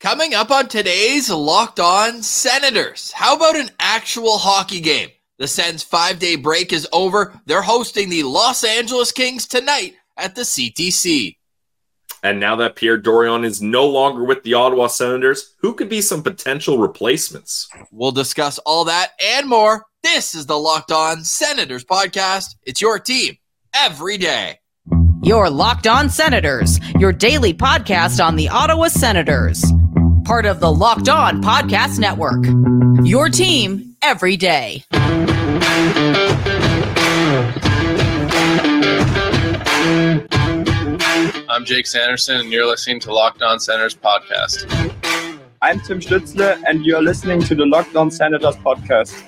[0.00, 3.12] Coming up on today's Locked On Senators.
[3.12, 5.10] How about an actual hockey game?
[5.38, 7.38] The Sens' five day break is over.
[7.44, 11.36] They're hosting the Los Angeles Kings tonight at the CTC.
[12.22, 16.00] And now that Pierre Dorion is no longer with the Ottawa Senators, who could be
[16.00, 17.68] some potential replacements?
[17.92, 19.84] We'll discuss all that and more.
[20.02, 22.54] This is the Locked On Senators podcast.
[22.62, 23.36] It's your team
[23.74, 24.60] every day.
[25.22, 29.62] Your Locked On Senators, your daily podcast on the Ottawa Senators
[30.30, 32.44] part of the Locked On Podcast Network.
[33.04, 34.84] Your team every day.
[41.48, 44.70] I'm Jake Sanderson, and you're listening to Locked On Senators podcast.
[45.62, 49.20] I'm Tim Stützle, and you're listening to the Locked On Senators podcast.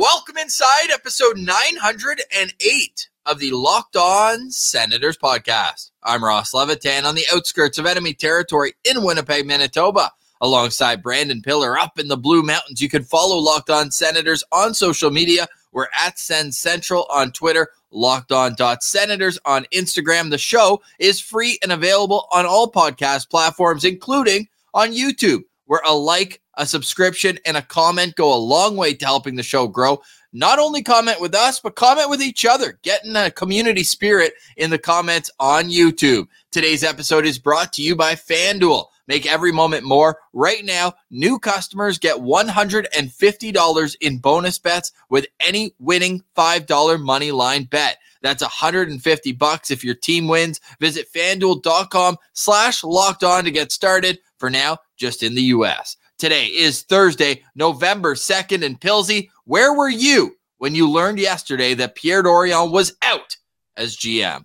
[0.00, 5.92] Welcome inside episode 908 of the Locked On Senators podcast.
[6.02, 11.78] I'm Ross Levitan on the outskirts of enemy territory in Winnipeg, Manitoba, alongside Brandon Piller
[11.78, 12.80] up in the Blue Mountains.
[12.80, 15.46] You can follow Locked On Senators on social media.
[15.70, 20.30] We're at SensCentral on Twitter, Locked On Senators on Instagram.
[20.30, 25.94] The show is free and available on all podcast platforms, including on YouTube, where a
[25.94, 30.02] like, a subscription, and a comment go a long way to helping the show grow
[30.32, 34.70] not only comment with us, but comment with each other, getting a community spirit in
[34.70, 36.28] the comments on YouTube.
[36.50, 38.86] Today's episode is brought to you by FanDuel.
[39.06, 40.18] Make every moment more.
[40.32, 47.64] Right now, new customers get $150 in bonus bets with any winning $5 money line
[47.64, 47.98] bet.
[48.22, 50.60] That's 150 bucks if your team wins.
[50.78, 54.20] Visit fanduel.com slash locked on to get started.
[54.38, 55.96] For now, just in the US.
[56.20, 61.94] Today is Thursday, November 2nd, and Pilsy, where were you when you learned yesterday that
[61.94, 63.38] Pierre Dorion was out
[63.74, 64.44] as GM?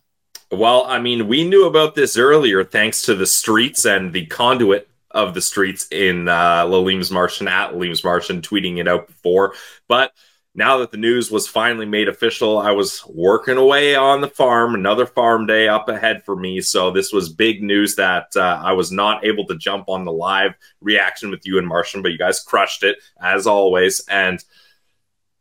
[0.54, 4.88] Well, I mean, we knew about this earlier thanks to the streets and the conduit
[5.12, 6.66] of the streets in uh,
[7.12, 9.54] Martian at Leames Martian tweeting it out before.
[9.90, 10.14] But
[10.58, 14.74] now that the news was finally made official, I was working away on the farm,
[14.74, 16.62] another farm day up ahead for me.
[16.62, 20.14] So this was big news that uh, I was not able to jump on the
[20.14, 24.00] live reaction with you and Martian, but you guys crushed it as always.
[24.10, 24.42] And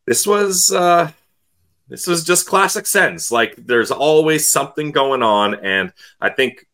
[0.05, 1.13] this was uh,
[1.89, 3.31] this was just classic sense.
[3.31, 6.67] Like there's always something going on, and I think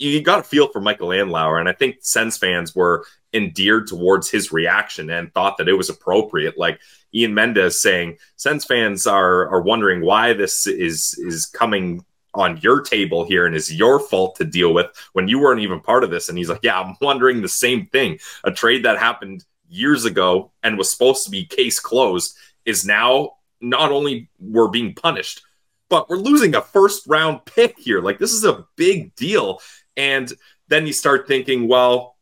[0.00, 4.30] you got a feel for Michael Andlauer, and I think Sens fans were endeared towards
[4.30, 6.58] his reaction and thought that it was appropriate.
[6.58, 6.80] Like
[7.14, 12.04] Ian Mendes saying, Sens fans are are wondering why this is is coming
[12.34, 15.80] on your table here and is your fault to deal with when you weren't even
[15.80, 16.28] part of this.
[16.28, 18.18] And he's like, Yeah, I'm wondering the same thing.
[18.44, 23.32] A trade that happened years ago and was supposed to be case closed is now
[23.60, 25.42] not only we're being punished,
[25.88, 28.00] but we're losing a first round pick here.
[28.00, 29.60] Like this is a big deal.
[29.96, 30.32] And
[30.68, 32.13] then you start thinking, well,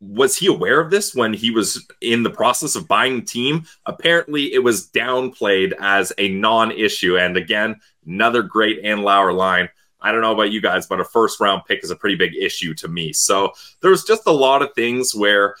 [0.00, 3.64] was he aware of this when he was in the process of buying the team?
[3.84, 7.18] Apparently, it was downplayed as a non-issue.
[7.18, 9.68] And again, another great Andlauer line.
[10.00, 12.34] I don't know about you guys, but a first round pick is a pretty big
[12.34, 13.12] issue to me.
[13.12, 13.52] So
[13.82, 15.56] there's just a lot of things where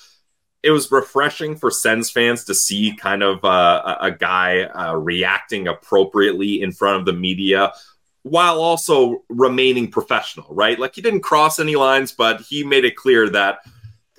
[0.62, 5.68] it was refreshing for Sens fans to see kind of uh, a guy uh, reacting
[5.68, 7.72] appropriately in front of the media
[8.22, 10.78] while also remaining professional, right?
[10.78, 13.60] Like he didn't cross any lines, but he made it clear that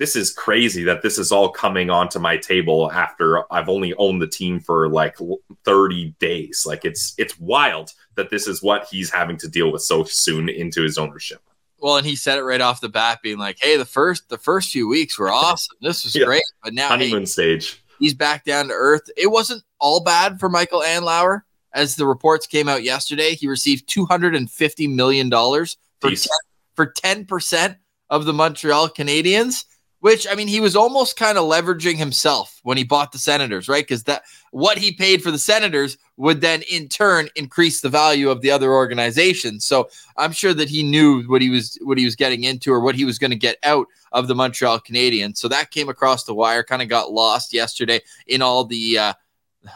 [0.02, 4.20] this is crazy that this is all coming onto my table after I've only owned
[4.20, 5.16] the team for like
[5.64, 6.64] 30 days.
[6.66, 10.48] Like it's it's wild that this is what he's having to deal with so soon
[10.48, 11.40] into his ownership.
[11.78, 14.38] Well, and he said it right off the bat, being like, "Hey, the first the
[14.38, 15.76] first few weeks were awesome.
[15.80, 16.24] This was yeah.
[16.24, 17.80] great, but now honeymoon hey, stage.
[18.00, 19.08] He's back down to earth.
[19.16, 21.42] It wasn't all bad for Michael Andlauer,
[21.74, 23.36] as the reports came out yesterday.
[23.36, 26.26] He received two hundred and fifty million dollars for 10,
[26.74, 27.76] for ten percent
[28.10, 29.64] of the Montreal Canadiens
[30.02, 33.68] which I mean, he was almost kind of leveraging himself when he bought the Senators,
[33.68, 33.84] right?
[33.84, 38.28] Because that what he paid for the Senators would then in turn increase the value
[38.28, 39.64] of the other organizations.
[39.64, 42.80] So I'm sure that he knew what he was what he was getting into or
[42.80, 45.36] what he was going to get out of the Montreal Canadiens.
[45.36, 49.12] So that came across the wire, kind of got lost yesterday in all the uh,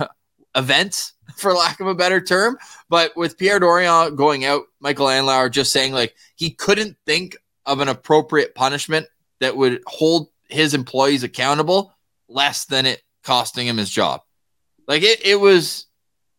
[0.56, 2.58] events, for lack of a better term.
[2.88, 7.78] But with Pierre Dorion going out, Michael Andlauer just saying like he couldn't think of
[7.78, 9.06] an appropriate punishment
[9.40, 11.92] that would hold his employees accountable
[12.28, 14.22] less than it costing him his job.
[14.86, 15.86] Like it, it was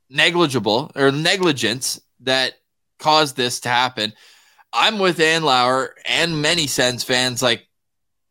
[0.10, 2.54] negligible or negligence that
[3.00, 4.14] caused this to happen.
[4.74, 7.42] I'm with Andlauer and many Sens fans.
[7.42, 7.68] Like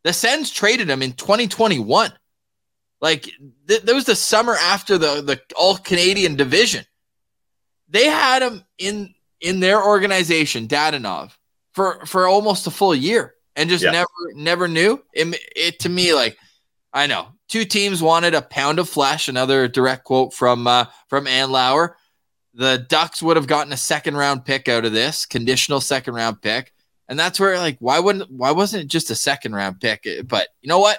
[0.04, 2.12] the Sens traded him in 2021.
[3.00, 3.30] Like
[3.68, 6.84] th- that was the summer after the the All Canadian division.
[7.88, 11.32] They had him in in their organization, Dadonov,
[11.74, 15.02] for for almost a full year and just never never knew.
[15.12, 16.36] It, it to me like
[16.92, 19.28] I know two teams wanted a pound of flesh.
[19.28, 21.94] Another direct quote from uh, from Andlauer.
[22.54, 26.40] The Ducks would have gotten a second round pick out of this conditional second round
[26.40, 26.72] pick,
[27.08, 30.06] and that's where like why wouldn't why wasn't it just a second round pick?
[30.24, 30.98] But you know what?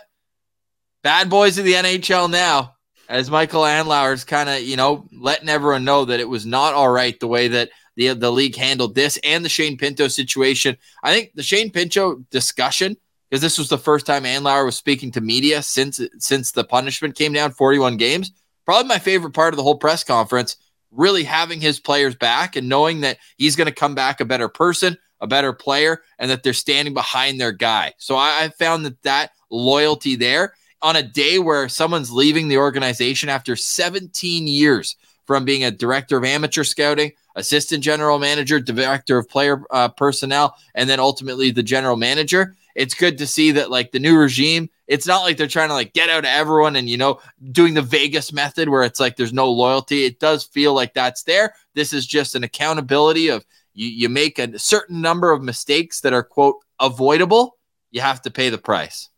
[1.04, 2.76] Bad boys of the NHL now,
[3.08, 6.90] as Michael Andlauer's kind of you know letting everyone know that it was not all
[6.90, 10.78] right the way that the the league handled this and the Shane Pinto situation.
[11.04, 12.96] I think the Shane Pinto discussion
[13.30, 17.16] because this was the first time Andlauer was speaking to media since since the punishment
[17.16, 18.32] came down 41 games.
[18.66, 20.56] Probably my favorite part of the whole press conference,
[20.92, 24.50] really having his players back and knowing that he's going to come back a better
[24.50, 27.94] person, a better player, and that they're standing behind their guy.
[27.98, 32.58] So I, I found that that loyalty there on a day where someone's leaving the
[32.58, 34.96] organization after 17 years
[35.26, 40.58] from being a director of amateur scouting, assistant general manager, director of player uh, personnel,
[40.76, 42.56] and then ultimately the general manager.
[42.76, 45.74] It's good to see that like the new regime, it's not like they're trying to
[45.74, 47.20] like get out of everyone and you know
[47.52, 50.06] doing the Vegas method where it's like there's no loyalty.
[50.06, 51.54] It does feel like that's there.
[51.74, 56.14] This is just an accountability of you, you make a certain number of mistakes that
[56.14, 57.58] are quote avoidable,
[57.92, 59.10] you have to pay the price.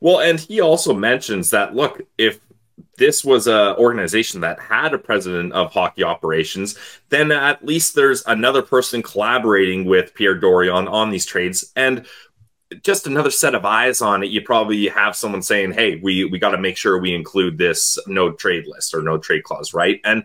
[0.00, 2.40] Well, and he also mentions that look, if
[2.96, 6.76] this was a organization that had a president of hockey operations,
[7.08, 12.06] then at least there's another person collaborating with Pierre Dorion on these trades and
[12.82, 14.30] just another set of eyes on it.
[14.30, 17.98] You probably have someone saying, "Hey, we we got to make sure we include this
[18.06, 20.00] no trade list or no trade clause," right?
[20.04, 20.24] And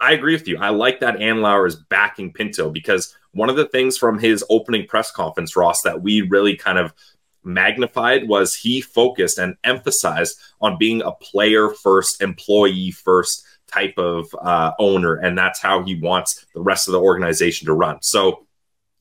[0.00, 0.58] I agree with you.
[0.58, 4.86] I like that Andlauer is backing Pinto because one of the things from his opening
[4.86, 6.94] press conference, Ross, that we really kind of
[7.44, 14.34] magnified was he focused and emphasized on being a player first, employee first type of
[14.40, 15.16] uh, owner.
[15.16, 18.02] And that's how he wants the rest of the organization to run.
[18.02, 18.46] So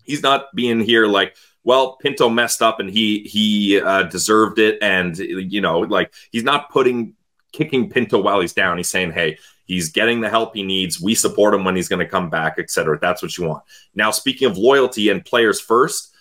[0.03, 4.79] he's not being here like, well, Pinto messed up and he he uh, deserved it,
[4.81, 7.15] and you know, like he's not putting
[7.53, 8.77] kicking Pinto while he's down.
[8.77, 10.99] He's saying, hey, he's getting the help he needs.
[10.99, 12.99] We support him when he's going to come back, etc.
[12.99, 13.63] That's what you want.
[13.95, 16.12] Now, speaking of loyalty and players first,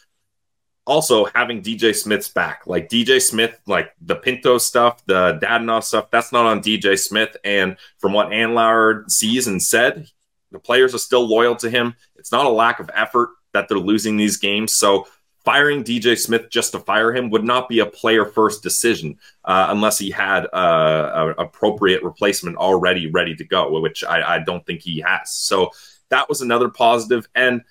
[0.86, 2.62] also having DJ Smith's back.
[2.66, 7.36] Like DJ Smith, like the Pinto stuff, the Dadonov stuff, that's not on DJ Smith.
[7.44, 10.08] And from what Andlauer sees and said,
[10.50, 11.94] the players are still loyal to him.
[12.16, 14.78] It's not a lack of effort that they're losing these games.
[14.78, 15.06] So
[15.44, 19.68] firing DJ Smith just to fire him would not be a player first decision uh,
[19.70, 24.64] unless he had a, a appropriate replacement already ready to go, which I, I don't
[24.66, 25.32] think he has.
[25.32, 25.70] So
[26.10, 27.28] that was another positive.
[27.34, 27.62] And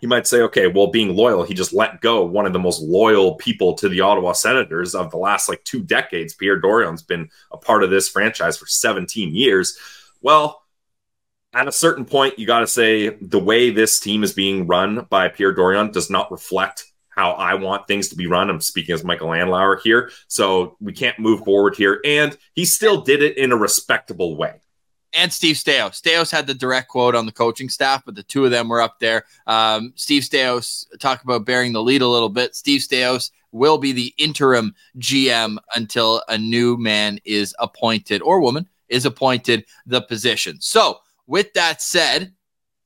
[0.00, 2.82] you might say, okay, well, being loyal, he just let go one of the most
[2.82, 6.34] loyal people to the Ottawa Senators of the last like two decades.
[6.34, 9.78] Pierre Dorion's been a part of this franchise for 17 years.
[10.20, 10.62] Well,
[11.54, 15.06] at a certain point, you got to say the way this team is being run
[15.08, 18.50] by Pierre Dorion does not reflect how I want things to be run.
[18.50, 20.10] I'm speaking as Michael Andlauer here.
[20.28, 21.98] So we can't move forward here.
[22.04, 24.60] And he still did it in a respectable way
[25.16, 26.00] and Steve Staios.
[26.00, 28.80] Staios had the direct quote on the coaching staff, but the two of them were
[28.80, 29.24] up there.
[29.46, 32.54] Um, Steve Staios talk about bearing the lead a little bit.
[32.54, 38.68] Steve Staios will be the interim GM until a new man is appointed or woman
[38.88, 40.60] is appointed the position.
[40.60, 42.32] So, with that said,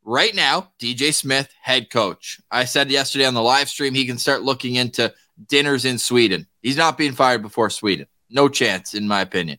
[0.04, 2.40] right now, DJ Smith, head coach.
[2.50, 5.12] I said yesterday on the live stream he can start looking into
[5.48, 6.46] dinners in Sweden.
[6.62, 8.06] He's not being fired before Sweden.
[8.30, 9.58] No chance, in my opinion.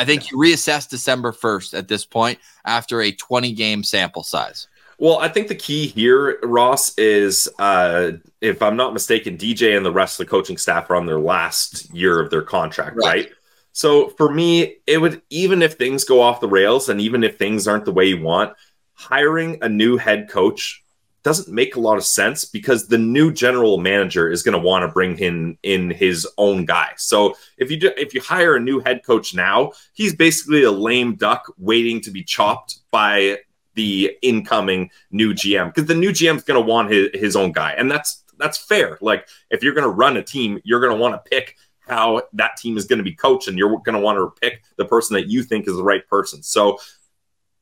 [0.00, 4.66] I think you reassess December 1st at this point after a 20 game sample size.
[4.98, 9.84] Well, I think the key here, Ross, is uh, if I'm not mistaken, DJ and
[9.84, 13.06] the rest of the coaching staff are on their last year of their contract, right?
[13.06, 13.30] right?
[13.72, 17.36] So for me, it would, even if things go off the rails and even if
[17.36, 18.54] things aren't the way you want,
[18.94, 20.82] hiring a new head coach
[21.22, 24.82] doesn't make a lot of sense because the new general manager is going to want
[24.82, 26.92] to bring in in his own guy.
[26.96, 30.70] So if you do, if you hire a new head coach now, he's basically a
[30.70, 33.38] lame duck waiting to be chopped by
[33.74, 37.52] the incoming new GM because the new GM is going to want his, his own
[37.52, 38.98] guy, and that's that's fair.
[39.00, 42.22] Like if you're going to run a team, you're going to want to pick how
[42.34, 44.84] that team is going to be coached, and you're going to want to pick the
[44.84, 46.42] person that you think is the right person.
[46.42, 46.78] So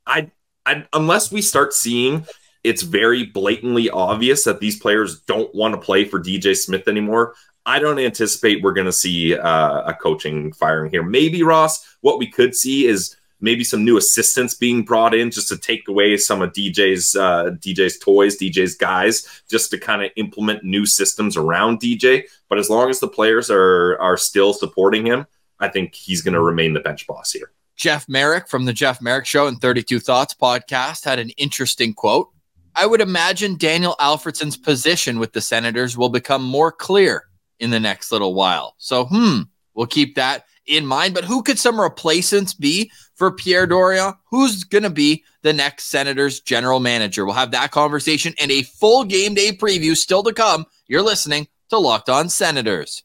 [0.06, 0.30] I,
[0.64, 2.24] I unless we start seeing
[2.64, 7.34] it's very blatantly obvious that these players don't want to play for DJ Smith anymore.
[7.66, 11.02] I don't anticipate we're going to see uh, a coaching firing here.
[11.02, 15.48] Maybe Ross, what we could see is maybe some new assistants being brought in just
[15.48, 20.10] to take away some of DJ's uh, DJ's toys, DJ's guys, just to kind of
[20.16, 22.24] implement new systems around DJ.
[22.48, 25.26] But as long as the players are are still supporting him,
[25.60, 27.52] I think he's going to remain the bench boss here.
[27.76, 32.30] Jeff Marek from the Jeff Marek Show and 32 Thoughts podcast had an interesting quote
[32.74, 37.24] I would imagine Daniel Alfredsson's position with the Senators will become more clear
[37.58, 38.74] in the next little while.
[38.78, 39.42] So, hmm,
[39.74, 41.14] we'll keep that in mind.
[41.14, 44.14] But who could some replacements be for Pierre Dorion?
[44.30, 47.24] Who's going to be the next Senators general manager?
[47.24, 50.66] We'll have that conversation and a full game day preview still to come.
[50.86, 53.02] You're listening to Locked On Senators.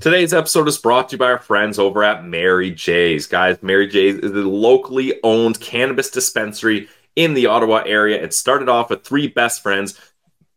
[0.00, 3.26] Today's episode is brought to you by our friends over at Mary J's.
[3.28, 8.22] Guys, Mary J's is a locally owned cannabis dispensary in the Ottawa area.
[8.22, 9.98] It started off with three best friends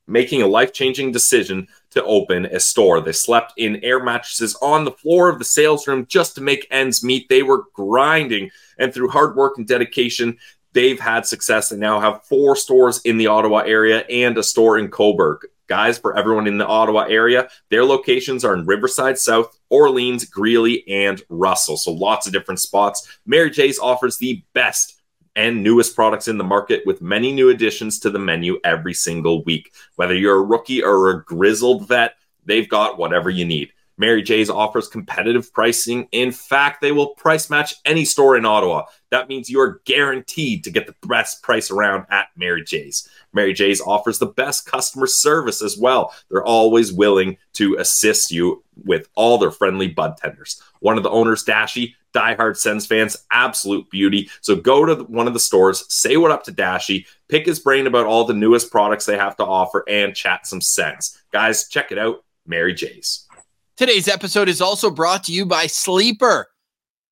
[0.08, 3.02] making a life changing decision to open a store.
[3.02, 6.68] They slept in air mattresses on the floor of the sales room just to make
[6.72, 7.28] ends meet.
[7.28, 10.38] They were grinding, and through hard work and dedication,
[10.74, 11.70] they've had success.
[11.70, 15.40] They now have four stores in the Ottawa area and a store in Cobourg.
[15.68, 20.88] Guys, for everyone in the Ottawa area, their locations are in Riverside South, Orleans, Greely,
[20.88, 21.76] and Russell.
[21.76, 23.20] So lots of different spots.
[23.26, 24.97] Mary J's offers the best
[25.38, 29.44] and newest products in the market with many new additions to the menu every single
[29.44, 29.72] week.
[29.96, 33.72] Whether you're a rookie or a grizzled vet, they've got whatever you need.
[34.00, 36.08] Mary J's offers competitive pricing.
[36.12, 38.84] In fact, they will price match any store in Ottawa.
[39.10, 43.08] That means you're guaranteed to get the best price around at Mary J's.
[43.34, 46.14] Mary J's offers the best customer service as well.
[46.30, 50.62] They're always willing to assist you with all their friendly bud tenders.
[50.80, 54.30] One of the owners, Dashy, diehard Sens fans, absolute beauty.
[54.42, 57.86] So go to one of the stores, say what up to Dashy, pick his brain
[57.86, 61.22] about all the newest products they have to offer, and chat some sense.
[61.32, 63.28] Guys, check it out, Mary J's.
[63.76, 66.48] Today's episode is also brought to you by Sleeper.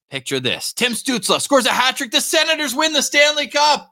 [0.10, 2.12] Picture this Tim Stützle scores a hat trick.
[2.12, 3.92] The Senators win the Stanley Cup.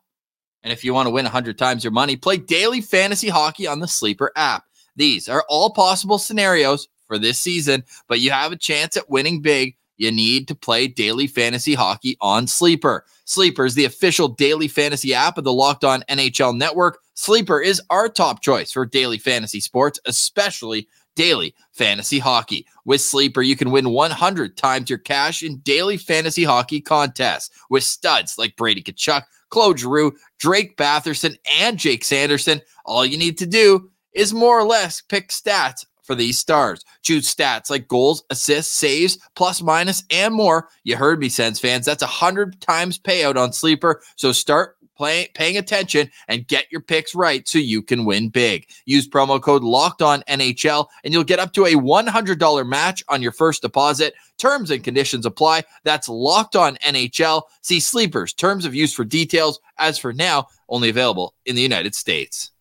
[0.63, 3.79] And if you want to win 100 times your money, play daily fantasy hockey on
[3.79, 4.63] the Sleeper app.
[4.96, 9.41] These are all possible scenarios for this season, but you have a chance at winning
[9.41, 13.06] big you need to play daily fantasy hockey on Sleeper.
[13.26, 17.00] Sleeper is the official daily fantasy app of the Locked On NHL network.
[17.14, 22.66] Sleeper is our top choice for daily fantasy sports, especially daily fantasy hockey.
[22.86, 27.84] With Sleeper, you can win 100 times your cash in daily fantasy hockey contests with
[27.84, 32.62] studs like Brady Tkachuk, Claude Giroux, Drake Batherson, and Jake Sanderson.
[32.86, 36.86] All you need to do is more or less pick stats for these stars.
[37.01, 40.69] Choose stats like goals, assists, saves, plus, minus, and more.
[40.83, 41.86] You heard me, Sens fans.
[41.86, 44.01] That's a hundred times payout on Sleeper.
[44.15, 48.67] So start play, paying attention and get your picks right so you can win big.
[48.86, 53.22] Use promo code Locked On NHL and you'll get up to a $100 match on
[53.22, 54.13] your first deposit.
[54.38, 55.63] Terms and conditions apply.
[55.83, 57.43] That's Locked On NHL.
[57.62, 59.60] See Sleepers terms of use for details.
[59.77, 62.51] As for now, only available in the United States.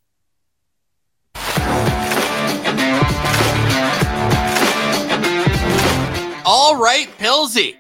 [6.93, 7.77] Right, Pilsy.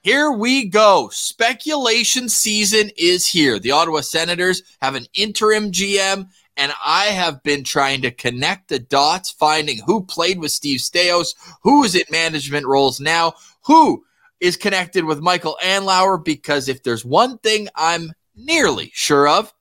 [0.00, 1.10] Here we go.
[1.12, 3.58] Speculation season is here.
[3.58, 8.78] The Ottawa Senators have an interim GM, and I have been trying to connect the
[8.78, 13.34] dots, finding who played with Steve Staios, who is in management roles now,
[13.66, 14.02] who
[14.40, 19.52] is connected with Michael Andlauer, because if there's one thing I'm nearly sure of,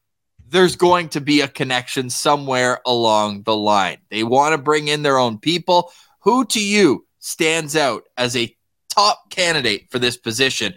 [0.47, 3.97] there's going to be a connection somewhere along the line.
[4.09, 5.91] They want to bring in their own people.
[6.21, 8.55] Who to you stands out as a
[8.89, 10.73] top candidate for this position?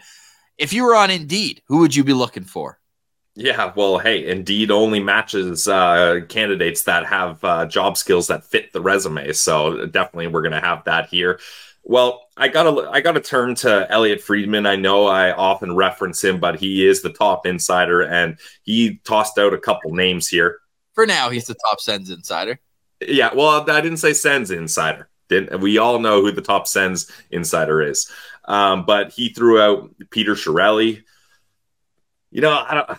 [0.59, 2.79] If you were on Indeed, who would you be looking for?
[3.37, 8.73] Yeah, well, hey, Indeed only matches uh, candidates that have uh, job skills that fit
[8.73, 9.33] the resume.
[9.33, 11.39] So definitely, we're going to have that here.
[11.83, 14.67] Well, I gotta I gotta turn to Elliotte Friedman.
[14.67, 19.39] I know I often reference him, but he is the top insider, and he tossed
[19.39, 20.59] out a couple names here.
[20.95, 22.61] For now, he's the top Sens insider.
[23.01, 25.10] Yeah, well, I didn't say Sens insider.
[25.31, 28.11] Didn't we all know who the top Sens insider is?
[28.45, 31.03] Um, but he threw out Peter Chiarelli.
[32.31, 32.99] You know, I don't,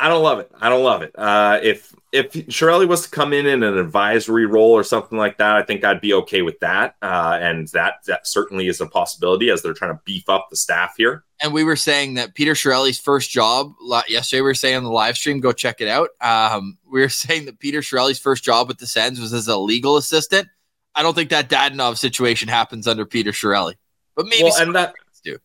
[0.00, 0.50] I don't love it.
[0.60, 1.12] I don't love it.
[1.16, 5.38] Uh, if if Chiarelli was to come in in an advisory role or something like
[5.38, 6.94] that, I think I'd be okay with that.
[7.02, 10.56] Uh, and that that certainly is a possibility as they're trying to beef up the
[10.56, 11.24] staff here.
[11.42, 13.72] And we were saying that Peter Chiarelli's first job
[14.08, 14.40] yesterday.
[14.40, 16.10] We were saying on the live stream, go check it out.
[16.20, 19.56] Um, we were saying that Peter Chiarelli's first job with the Sens was as a
[19.56, 20.48] legal assistant.
[20.94, 23.74] I don't think that Dadonov situation happens under Peter Chiarelli,
[24.16, 25.38] but maybe well, and that do.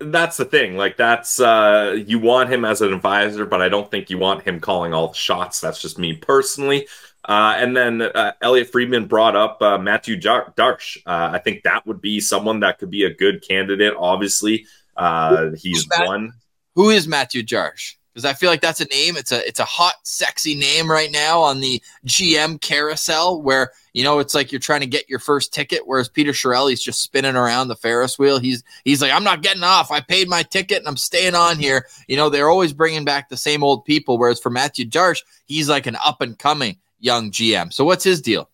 [0.00, 0.76] That's the thing.
[0.76, 4.42] Like that's uh you want him as an advisor, but I don't think you want
[4.42, 5.60] him calling all the shots.
[5.60, 6.86] That's just me personally.
[7.26, 10.98] Uh, and then uh, Elliotte Friedman brought up uh, Matthew Jar- Darche.
[11.06, 13.94] Uh, I think that would be someone that could be a good candidate.
[13.96, 16.34] Obviously, uh, he's Matt- one.
[16.74, 17.94] Who is Mathieu Darche?
[18.14, 19.16] Because I feel like that's a name.
[19.16, 24.04] It's a it's a hot, sexy name right now on the GM carousel where you
[24.04, 27.34] know it's like you're trying to get your first ticket, whereas Peter Chiarelli's just spinning
[27.34, 28.38] around the Ferris wheel.
[28.38, 29.90] He's he's like, I'm not getting off.
[29.90, 31.86] I paid my ticket and I'm staying on here.
[32.06, 34.16] You know, they're always bringing back the same old people.
[34.16, 37.72] Whereas for Mathieu Darche, he's like an up and coming young GM.
[37.72, 38.48] So what's his deal?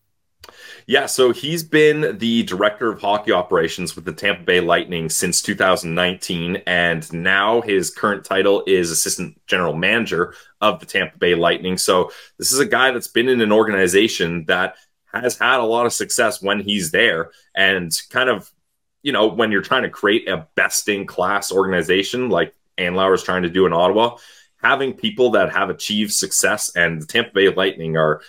[0.87, 5.41] Yeah, so he's been the director of hockey operations with the Tampa Bay Lightning since
[5.41, 11.77] 2019, and now his current title is assistant general manager of the Tampa Bay Lightning.
[11.77, 15.85] So this is a guy that's been in an organization that has had a lot
[15.85, 18.51] of success when he's there, and kind of,
[19.03, 23.23] you know, when you're trying to create a best in class organization like Andlauer is
[23.23, 24.17] trying to do in Ottawa,
[24.57, 28.21] having people that have achieved success, and the Tampa Bay Lightning are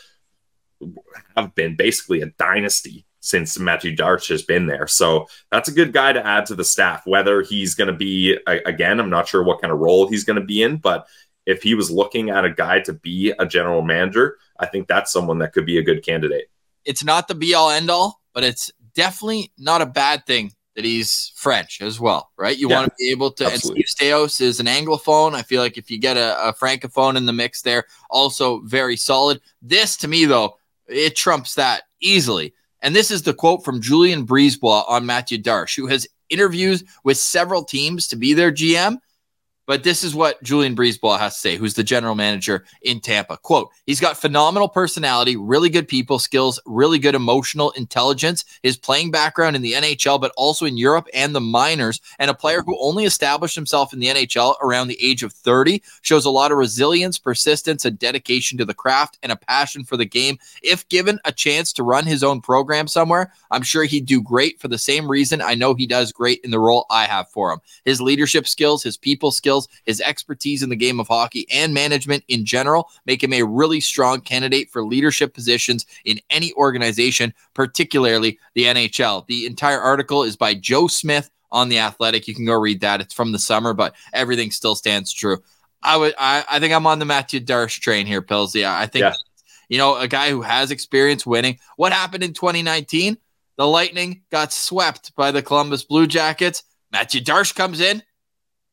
[1.37, 4.87] have been basically a dynasty since Mathieu Darche has been there.
[4.87, 7.03] So that's a good guy to add to the staff.
[7.07, 10.41] Whether he's going to be, again, I'm not sure what kind of role he's going
[10.41, 11.07] to be in, but
[11.47, 15.12] if he was looking at a guy to be a general manager, I think that's
[15.12, 16.51] someone that could be a good candidate.
[16.85, 20.85] It's not the be all end all, but it's definitely not a bad thing that
[20.85, 22.57] he's French as well, right?
[22.57, 23.47] You yeah, want to be able to.
[23.47, 23.83] Absolutely.
[23.83, 25.35] And Steve Staios is an Anglophone.
[25.35, 28.97] I feel like if you get a, a Francophone in the mix there, also very
[28.97, 29.41] solid.
[29.61, 30.57] This to me, though,
[30.89, 32.55] it trumps that easily.
[32.81, 37.17] And this is the quote from Julien BriseBois on Mathieu Darche, who has interviews with
[37.17, 38.99] several teams to be their GM.
[39.66, 43.37] But this is what Julien BriseBois has to say, who's the general manager in Tampa.
[43.37, 49.12] Quote, he's got phenomenal personality, really good people skills, really good emotional intelligence, his playing
[49.12, 52.76] background in the NHL, but also in Europe and the minors, and a player who
[52.81, 56.59] only established himself in the NHL around the age of 30, shows a lot of
[56.59, 60.38] resilience, persistence, and dedication to the craft and a passion for the game.
[60.62, 64.61] If given a chance to run his own program somewhere, I'm sure he'd do great
[64.61, 67.52] for the same reason I know he does great in the role I have for
[67.52, 67.61] him.
[67.85, 71.75] His leadership skills, his people skills, skills, his expertise in the game of hockey, and
[71.75, 77.35] management in general make him a really strong candidate for leadership positions in any organization,
[77.54, 79.26] particularly the NHL.
[79.26, 82.26] The entire article is by Joe Smith on the Athletic.
[82.26, 83.00] You can go read that.
[83.00, 85.42] It's from the summer, but everything still stands true.
[85.82, 86.14] I would.
[86.18, 88.54] I, I think I'm on the Mathieu Darche train here, Pills.
[88.54, 89.14] Yeah, I think yeah.
[89.68, 91.59] you know a guy who has experience winning.
[91.76, 93.18] What happened in 2019?
[93.59, 96.62] The Lightning got swept by the Columbus Blue Jackets.
[96.92, 98.03] Mathieu Darche comes in,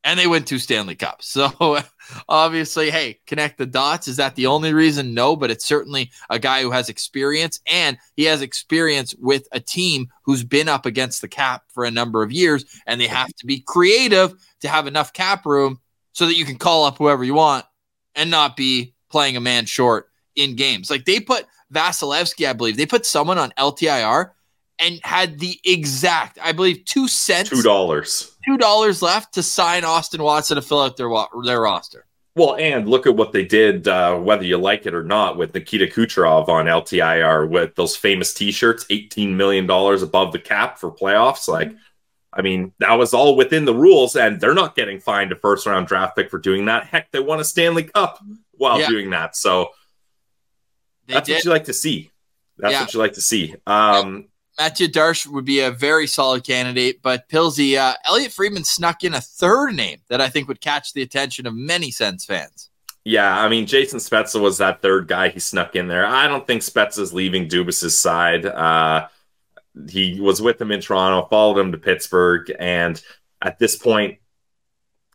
[0.03, 1.27] and they win two Stanley Cups.
[1.27, 1.79] So
[2.29, 4.07] obviously, hey, connect the dots.
[4.07, 5.13] Is that the only reason?
[5.13, 9.59] No, but it's certainly a guy who has experience and he has experience with a
[9.59, 13.33] team who's been up against the cap for a number of years, and they have
[13.35, 15.79] to be creative to have enough cap room
[16.13, 17.65] so that you can call up whoever you want
[18.15, 20.89] and not be playing a man short in games.
[20.89, 24.31] Like they put Vasilevskiy, I believe, they put someone on LTIR
[24.79, 29.83] and had the exact, I believe, two cents, two dollars, two dollars left to sign
[29.83, 31.09] Austin Watson to fill out their
[31.43, 32.05] their roster.
[32.35, 35.53] Well, and look at what they did, uh, whether you like it or not, with
[35.53, 40.91] Nikita Kucherov on LTIR with those famous T-shirts, eighteen million dollars above the cap for
[40.91, 41.47] playoffs.
[41.47, 41.71] Like,
[42.31, 45.65] I mean, that was all within the rules, and they're not getting fined a first
[45.65, 46.85] round draft pick for doing that.
[46.85, 48.19] Heck, they won a Stanley Cup
[48.53, 48.87] while yeah.
[48.87, 49.35] doing that.
[49.35, 49.71] So
[51.07, 51.35] they that's did.
[51.35, 52.11] what you like to see.
[52.57, 52.81] That's yeah.
[52.81, 53.55] what you like to see.
[53.67, 54.28] Um,
[54.59, 59.13] Mathieu Darche would be a very solid candidate, but Pilsy, uh, Elliotte Friedman snuck in
[59.13, 62.69] a third name that I think would catch the attention of many Sens fans.
[63.05, 66.05] Yeah, I mean, Jason Spezza was that third guy he snuck in there.
[66.05, 68.45] I don't think Spezza's leaving Dubas's side.
[68.45, 69.07] Uh,
[69.89, 73.01] he was with him in Toronto, followed him to Pittsburgh, and
[73.41, 74.17] at this point,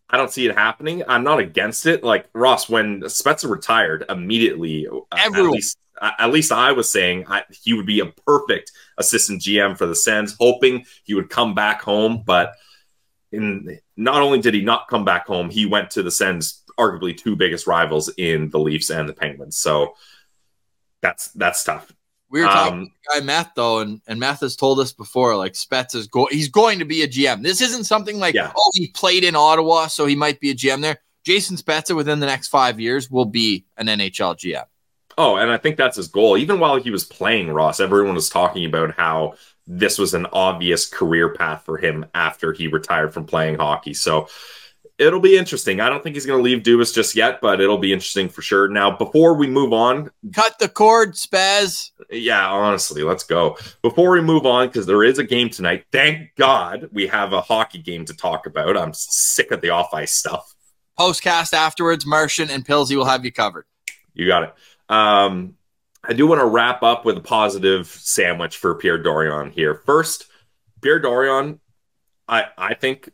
[0.09, 1.02] I don't see it happening.
[1.07, 2.02] I'm not against it.
[2.02, 5.76] Like Ross, when Spezza retired, immediately, uh, at least
[6.18, 9.94] at least I was saying I, he would be a perfect assistant GM for the
[9.94, 12.22] Sens, hoping he would come back home.
[12.24, 12.52] But
[13.32, 17.16] in not only did he not come back home, he went to the Sens, arguably
[17.16, 19.56] two biggest rivals in the Leafs and the Penguins.
[19.56, 19.94] So
[21.00, 21.92] that's that's tough.
[22.30, 25.36] We were talking um, to guy Math though, and, and Math has told us before,
[25.36, 27.42] like Spets is going he's going to be a GM.
[27.42, 28.52] This isn't something like yeah.
[28.56, 30.98] oh he played in Ottawa, so he might be a GM there.
[31.24, 34.64] Jason Spezza within the next five years will be an NHL GM.
[35.16, 36.37] Oh, and I think that's his goal.
[36.37, 39.35] Even while he was playing Ross, everyone was talking about how
[39.66, 43.94] this was an obvious career path for him after he retired from playing hockey.
[43.94, 44.29] So
[44.98, 45.81] it'll be interesting.
[45.81, 48.42] I don't think he's going to leave Dubas just yet, but it'll be interesting for
[48.42, 48.68] sure.
[48.68, 51.90] Now, before we move on, cut the cord, Spaz.
[52.11, 53.57] Yeah, honestly, let's go.
[53.83, 55.85] Before we move on, because there is a game tonight.
[55.90, 58.77] Thank God we have a hockey game to talk about.
[58.77, 60.55] I'm sick of the off ice stuff.
[60.98, 63.64] Postcast afterwards, Martian and Pillsy will have you covered.
[64.12, 64.55] You got it.
[64.88, 65.54] Um,
[66.02, 69.74] I do want to wrap up with a positive sandwich for Pierre Dorion here.
[69.74, 70.26] First,
[70.82, 71.60] Pierre Dorion,
[72.28, 73.10] I, I think,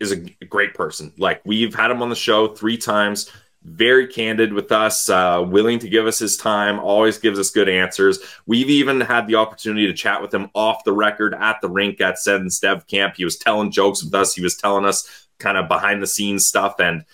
[0.00, 1.12] is a great person.
[1.16, 3.30] Like, we've had him on the show three times.
[3.64, 7.68] very candid with us, uh, willing to give us his time, always gives us good
[7.68, 8.18] answers.
[8.46, 12.00] We've even had the opportunity to chat with him off the record at the rink
[12.00, 13.14] at Sedens Dev Camp.
[13.16, 16.46] He was telling jokes with us, he was telling us kind of behind the scenes
[16.46, 16.78] stuff.
[16.78, 17.04] And,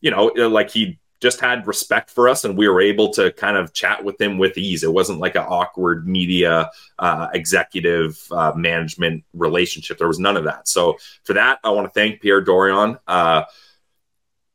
[0.00, 3.56] you know, like he just had respect for us and we were able to kind
[3.56, 4.84] of chat with him with ease.
[4.84, 9.98] It wasn't like an awkward media uh, executive uh, management relationship.
[9.98, 10.68] There was none of that.
[10.68, 12.98] So for that, I want to thank Pierre Dorion.
[13.06, 13.44] Uh,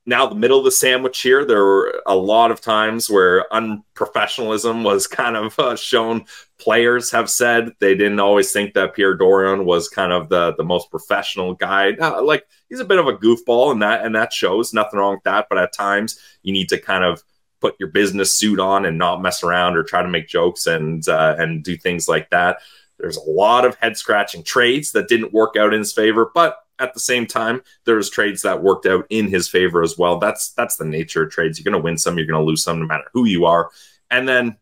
[0.06, 4.84] now the middle of the sandwich here there were a lot of times where unprofessionalism
[4.84, 6.26] was kind of uh, shown.
[6.60, 10.64] Players have said they didn't always think that pierre dorion was kind of the the
[10.64, 11.94] most professional guy.
[11.94, 14.74] Uh, like he's a bit of a goofball and that and that shows.
[14.74, 17.24] Nothing wrong with that but at times you need to kind of
[17.62, 21.08] put your business suit on and not mess around or try to make jokes and
[21.08, 22.60] uh, and do things like that.
[23.00, 26.63] There's a lot of head scratching trades that didn't work out in his favor but
[26.84, 30.20] at the same time, there's trades that worked out in his favor as well.
[30.20, 31.58] That's that's the nature of trades.
[31.58, 33.72] You're going to win some, you're going to lose some, no matter who you are.
[34.12, 34.58] And then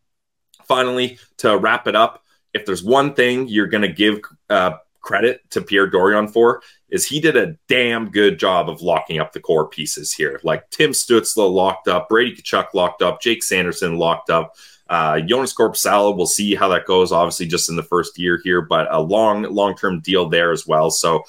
[0.66, 5.42] finally, to wrap it up, if there's one thing you're going to give uh, credit
[5.50, 9.40] to Pierre Dorion for, is he did a damn good job of locking up the
[9.40, 10.40] core pieces here.
[10.44, 14.56] Like Tim Stutzle locked up, Brady Tkachuk locked up, Jake Sanderson locked up.
[14.90, 17.14] Uh, Joonas Korpisalo, we'll see how that goes.
[17.14, 20.92] Obviously, just in the first year here, but a long, long-term deal there as well.
[20.92, 21.24] So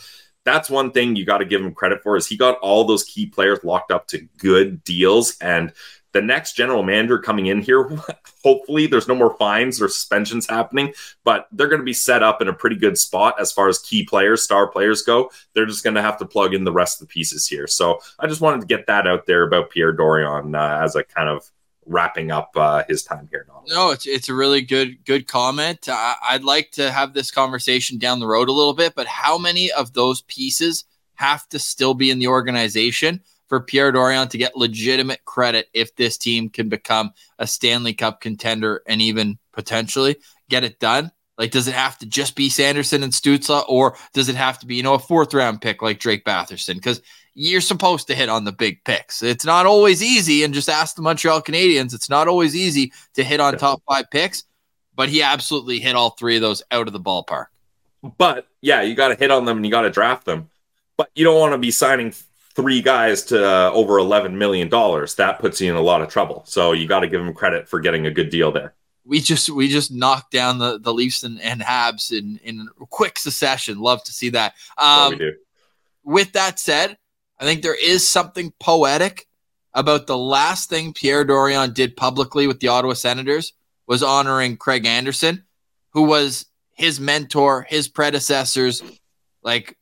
[0.44, 3.04] that's one thing you got to give him credit for is he got all those
[3.04, 5.36] key players locked up to good deals.
[5.40, 5.72] And
[6.12, 7.88] the next general manager coming in here
[8.44, 10.92] hopefully there's no more fines or suspensions happening
[11.24, 13.78] but they're going to be set up in a pretty good spot as far as
[13.78, 15.30] key players star players go.
[15.54, 17.66] They're just going to have to plug in the rest of the pieces here.
[17.66, 21.04] So i just wanted to get that out there about pierre dorion uh, as a
[21.04, 21.50] kind of
[21.86, 23.46] wrapping up uh, his time here.
[23.68, 25.88] No, it's it's a really good good comment.
[25.88, 29.38] I, I'd like to have this conversation down the road a little bit, but how
[29.38, 34.38] many of those pieces have to still be in the organization for Pierre Dorion to
[34.38, 40.16] get legitimate credit if this team can become a Stanley Cup contender and even potentially
[40.48, 41.12] get it done?
[41.42, 44.66] Like, does it have to just be Sanderson and Stutzle, or does it have to
[44.66, 46.74] be, you know, a fourth round pick like Drake Batherson?
[46.74, 47.02] Because
[47.34, 49.24] you're supposed to hit on the big picks.
[49.24, 51.94] It's not always easy, and just ask the Montreal Canadiens.
[51.94, 54.44] It's not always easy to hit on top five picks,
[54.94, 57.46] but he absolutely hit all three of those out of the ballpark.
[58.18, 60.48] But yeah, you got to hit on them and you got to draft them.
[60.96, 62.14] But you don't want to be signing
[62.54, 64.68] three guys to uh, over $11 million.
[64.68, 66.44] That puts you in a lot of trouble.
[66.46, 68.74] So you got to give him credit for getting a good deal there.
[69.04, 73.18] We just we just knocked down the, the Leafs and, and Habs in, in quick
[73.18, 73.80] succession.
[73.80, 74.54] Love to see that.
[74.78, 75.18] Um,
[76.04, 76.96] with that said,
[77.38, 79.26] I think there is something poetic
[79.74, 83.54] about the last thing Pierre Dorion did publicly with the Ottawa Senators
[83.86, 85.44] was honoring Craig Anderson,
[85.90, 88.82] who was his mentor, his predecessors,
[89.42, 89.76] like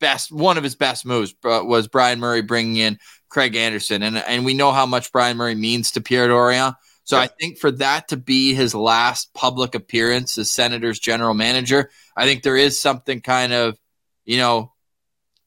[0.00, 4.44] best one of his best moves was Brian Murray bringing in Craig Anderson, and and
[4.44, 6.74] we know how much Brian Murray means to Pierre Dorion.
[7.08, 7.22] So yeah.
[7.22, 12.26] I think for that to be his last public appearance as Senators general manager, I
[12.26, 13.78] think there is something kind of,
[14.26, 14.74] you know,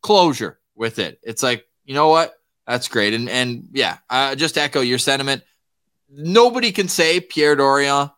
[0.02, 1.20] closure with it.
[1.22, 2.34] It's like, you know what?
[2.66, 3.14] That's great.
[3.14, 5.44] And and yeah, uh, just echo your sentiment.
[6.10, 8.12] Nobody can say Pierre Dorion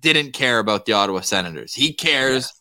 [0.00, 1.74] didn't care about the Ottawa Senators.
[1.74, 2.52] He cares.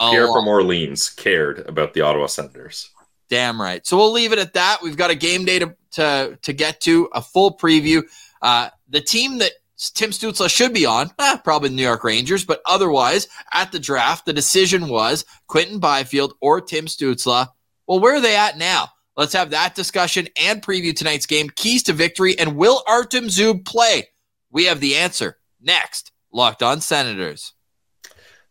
[0.00, 0.34] Pierre lot.
[0.34, 2.88] from Orleans cared about the Ottawa Senators.
[3.28, 3.86] Damn right.
[3.86, 4.78] So we'll leave it at that.
[4.82, 8.02] We've got a game day to to, to get to, a full preview.
[8.40, 9.52] Uh, the team that
[9.94, 13.78] Tim Stützle should be on, eh, probably the New York Rangers, but otherwise, at the
[13.78, 17.48] draft, the decision was Quinton Byfield or Tim Stützle.
[17.86, 18.90] Well, where are they at now?
[19.16, 21.50] Let's have that discussion and preview tonight's game.
[21.50, 24.08] Keys to victory and will Artem Zub play?
[24.50, 26.12] We have the answer next.
[26.32, 27.52] Locked on Senators.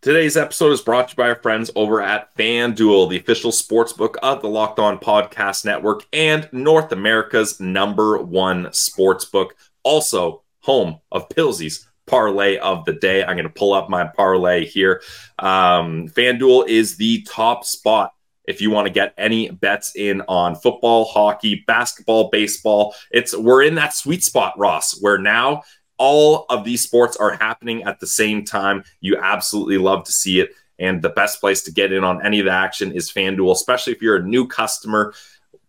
[0.01, 3.93] Today's episode is brought to you by our friends over at FanDuel, the official sports
[3.93, 9.55] book of the Locked On Podcast Network and North America's number one sports book.
[9.87, 13.23] Also, home of Pilsy's parlay of the day.
[13.23, 15.01] I'm going to pull up my parlay here.
[15.39, 18.11] Um, FanDuel is the top spot
[18.43, 22.95] if you want to get any bets in on football, hockey, basketball, baseball.
[23.11, 25.63] It's we're in that sweet spot, Ross, where now
[25.97, 28.83] all of these sports are happening at the same time.
[28.99, 30.49] You absolutely love to see it.
[30.79, 33.93] And the best place to get in on any of the action is FanDuel, especially
[33.93, 35.13] if you're a new customer.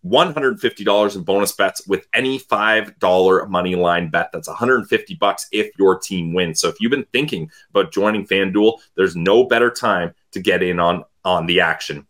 [0.07, 4.31] $150 in bonus bets with any $5 money line bet.
[4.33, 6.61] That's 150 bucks if your team wins.
[6.61, 10.79] So if you've been thinking about joining FanDuel, there's no better time to get in
[10.79, 12.07] on on the action.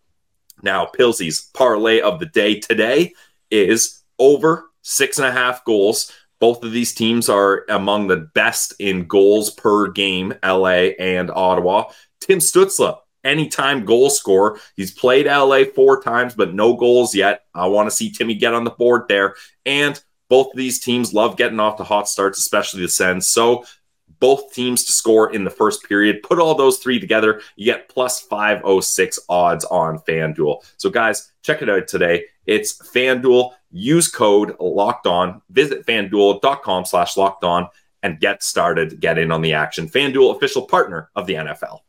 [0.63, 3.15] Now, Pilsy's parlay of the day today
[3.51, 6.13] is over six and a half goals.
[6.41, 11.91] Both of these teams are among the best in goals per game, LA and Ottawa.
[12.21, 14.59] Tim Stutzle, anytime goal scorer.
[14.77, 17.43] He's played LA four times, but no goals yet.
[17.55, 19.35] I want to see Timmy get on the board there.
[19.67, 23.29] And Both of these teams love getting off to hot starts, especially the Sens.
[23.29, 23.65] So
[24.21, 26.23] both teams to score in the first period.
[26.23, 30.65] Put all those three together, you get plus 506 odds on FanDuel.
[30.77, 32.25] So, guys, check it out today.
[32.47, 33.53] It's FanDuel.
[33.71, 35.43] Use code locked on.
[35.51, 37.69] Visit fanduel.com slash locked on
[38.03, 39.01] and get started.
[39.01, 39.89] Get in on the action.
[39.89, 41.81] FanDuel, official partner of the NFL.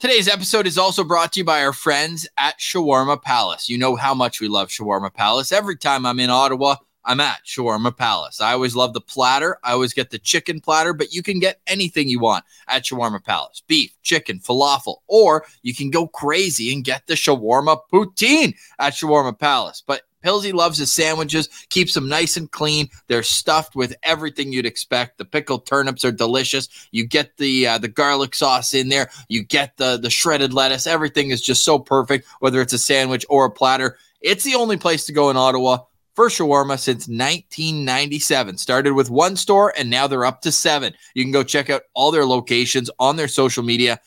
[0.00, 3.68] Today's episode is also brought to you by our friends at Shawarma Palace.
[3.68, 5.50] You know how much we love Shawarma Palace.
[5.50, 8.40] Every time I'm in Ottawa, I'm at Shawarma Palace.
[8.40, 9.58] I always love the platter.
[9.64, 13.24] I always get the chicken platter, but you can get anything you want at Shawarma
[13.24, 18.92] Palace beef, chicken, falafel, or you can go crazy and get the shawarma poutine at
[18.92, 19.82] Shawarma Palace.
[19.84, 22.88] But Pilsy loves his sandwiches, keeps them nice and clean.
[23.06, 25.18] They're stuffed with everything you'd expect.
[25.18, 26.68] The pickled turnips are delicious.
[26.90, 29.10] You get the uh, the garlic sauce in there.
[29.28, 30.86] You get the the shredded lettuce.
[30.86, 33.96] Everything is just so perfect, whether it's a sandwich or a platter.
[34.20, 35.78] It's the only place to go in Ottawa
[36.18, 38.58] for shawarma since 1997.
[38.58, 40.92] Started with one store and now they're up to seven.
[41.14, 44.00] You can go check out all their locations on their social media.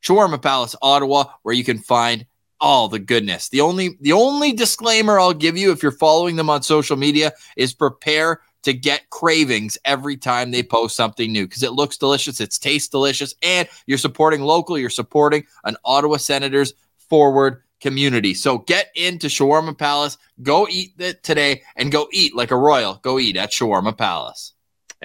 [0.00, 2.26] Shawarma Palace Ottawa, where you can find
[2.60, 3.48] all the goodness.
[3.48, 7.32] The only the only disclaimer I'll give you if you're following them on social media
[7.56, 12.40] is prepare to get cravings every time they post something new because it looks delicious,
[12.40, 18.34] it tastes delicious, and you're supporting local, you're supporting an Ottawa Senators forward community.
[18.34, 22.94] So get into Shawarma Palace, go eat it today, and go eat like a royal.
[23.02, 24.52] Go eat at Shawarma Palace.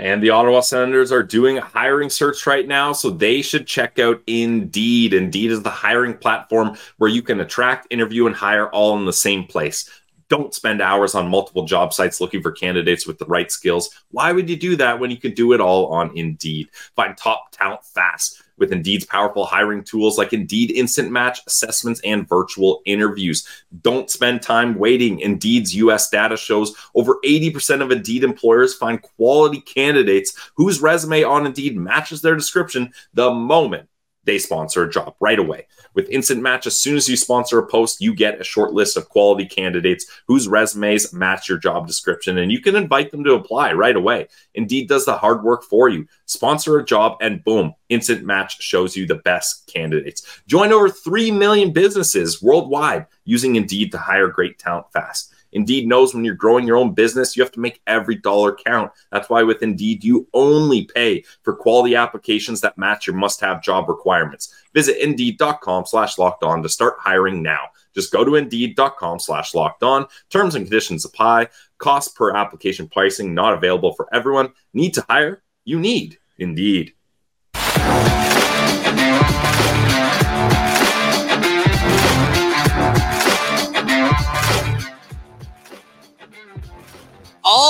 [0.02, 4.00] And the Ottawa Senators are doing a hiring search right now, so they should check
[4.00, 5.14] out Indeed.
[5.14, 9.14] Indeed is the hiring platform where you can attract, interview, and hire all in the
[9.14, 9.88] same place.
[10.28, 13.92] Don't spend hours on multiple job sites looking for candidates with the right skills.
[14.10, 16.70] Why would you do that when you can do it all on Indeed?
[16.96, 22.30] Find top talent fast with Indeed's powerful hiring tools like Indeed Instant Match assessments and
[22.30, 23.46] virtual interviews.
[23.82, 25.20] Don't spend time waiting.
[25.20, 31.46] Indeed's US data shows over 80% of Indeed employers find quality candidates whose resume on
[31.46, 33.90] Indeed matches their description the moment
[34.24, 35.68] they sponsor a job right away.
[35.94, 38.96] With Instant Match, as soon as you sponsor a post, you get a short list
[38.98, 43.34] of quality candidates whose resumes match your job description, and you can invite them to
[43.34, 44.28] apply right away.
[44.54, 46.08] Indeed does the hard work for you.
[46.26, 50.42] Sponsor a job, and boom, Instant Match shows you the best candidates.
[50.48, 55.31] Join over 3 million businesses worldwide using Indeed to hire great talent fast.
[55.54, 58.92] Indeed knows when you're growing your own business, you have to make every dollar count.
[59.12, 63.90] That's why with Indeed, you only pay for quality applications that match your must-have job
[63.90, 64.54] requirements.
[64.74, 67.70] Visit Indeed.com slash locked on to start hiring now.
[67.94, 70.08] Just go to Indeed.com slash locked on.
[70.30, 71.50] Terms and conditions apply.
[71.78, 74.54] Cost per application pricing not available for everyone.
[74.74, 75.44] Need to hire?
[75.66, 76.94] You need Indeed.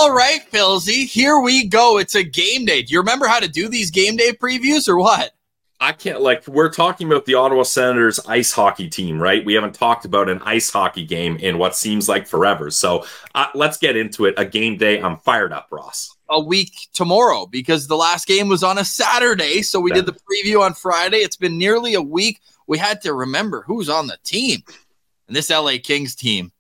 [0.01, 1.99] All right, Pilsy, here we go.
[1.99, 2.81] It's a game day.
[2.81, 5.33] Do you remember how to do these game day previews or what?
[5.79, 9.45] I can't like we're talking about the Ottawa Senators ice hockey team, right?
[9.45, 12.71] We haven't talked about an ice hockey game in what seems like forever.
[12.71, 14.33] So uh, let's get into it.
[14.37, 14.99] A game day.
[14.99, 16.15] I'm fired up, Ross.
[16.31, 19.61] A week tomorrow because the last game was on a Saturday.
[19.61, 21.17] So we did the preview on Friday.
[21.17, 22.41] It's been nearly a week.
[22.65, 24.63] We had to remember who's on the team.
[25.27, 26.51] And this LA Kings team,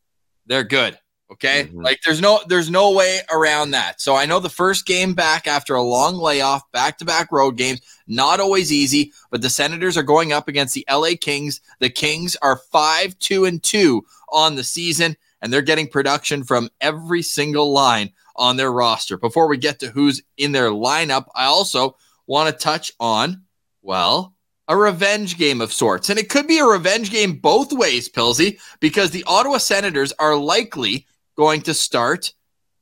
[0.45, 0.99] they're good.
[1.31, 1.69] Okay.
[1.71, 1.83] Mhm.
[1.83, 4.01] Like there's no there's no way around that.
[4.01, 7.55] So I know the first game back after a long layoff, back to back road
[7.55, 11.61] games, not always easy, but the Senators are going up against the LA Kings.
[11.79, 16.69] The Kings are five, two, and two on the season, and they're getting production from
[16.81, 19.17] every single line on their roster.
[19.17, 21.95] Before we get to who's in their lineup, I also
[22.27, 23.43] want to touch on,
[23.81, 24.35] well,
[24.67, 26.09] a revenge game of sorts.
[26.09, 30.35] And it could be a revenge game both ways, Pilsy, because the Ottawa Senators are
[30.35, 32.33] likely going to start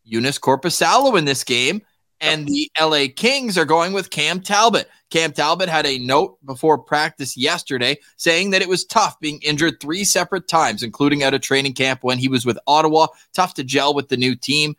[0.10, 1.82] Joonas Korpisalo in this game,
[2.22, 4.90] and the LA Kings are going with Cam Talbot.
[5.10, 9.80] Cam Talbot had a note before practice yesterday saying that it was tough being injured
[9.80, 13.08] three separate times, including out of training camp when he was with Ottawa.
[13.34, 14.76] Tough to gel with the new team.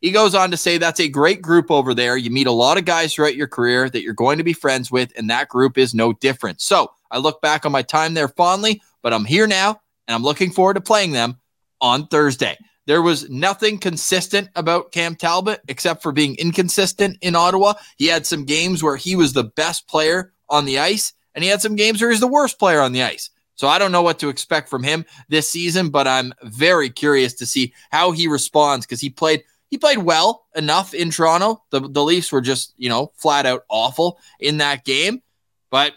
[0.00, 2.16] He goes on to say that's a great group over there.
[2.16, 4.90] You meet a lot of guys throughout your career that you're going to be friends
[4.90, 6.60] with, and that group is no different.
[6.60, 10.22] So I look back on my time there fondly, but I'm here now, and I'm
[10.22, 11.38] looking forward to playing them
[11.80, 12.56] on Thursday.
[12.86, 17.74] There was nothing consistent about Cam Talbot except for being inconsistent in Ottawa.
[17.98, 21.50] He had some games where he was the best player on the ice, and he
[21.50, 23.30] had some games where he's the worst player on the ice.
[23.54, 27.34] So I don't know what to expect from him this season, but I'm very curious
[27.34, 31.62] to see how he responds because he played he played well enough in Toronto.
[31.70, 35.22] The the Leafs were just, you know, flat out awful in that game,
[35.70, 35.92] but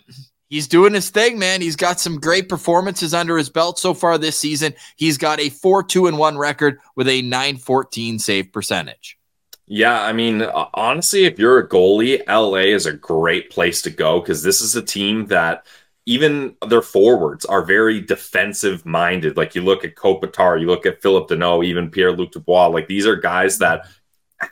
[0.54, 1.62] he's doing his thing, man.
[1.62, 4.76] He's got some great performances under his belt so far this season.
[4.96, 9.18] He's got a 4-2 and 1 record with a 914 save percentage.
[9.66, 13.90] Yeah, I mean, uh, honestly, if you're a goalie, LA is a great place to
[13.90, 15.66] go because this is a team that
[16.06, 19.38] even their forwards are very defensive minded.
[19.38, 22.68] Like you look at Kopitar, you look at Phillip Danault, even Pierre Luc Dubois.
[22.68, 23.88] Like these are guys that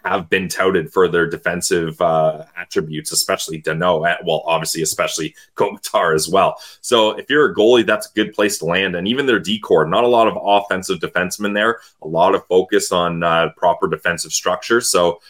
[0.03, 4.09] have been touted for their defensive uh, attributes, especially Danault.
[4.09, 6.57] Eh, well, obviously, especially Kopitar as well.
[6.81, 8.95] So if you're a goalie, that's a good place to land.
[8.95, 12.91] And even their D-corps, not a lot of offensive defensemen there, a lot of focus
[12.91, 14.81] on uh, proper defensive structure.
[14.81, 15.21] So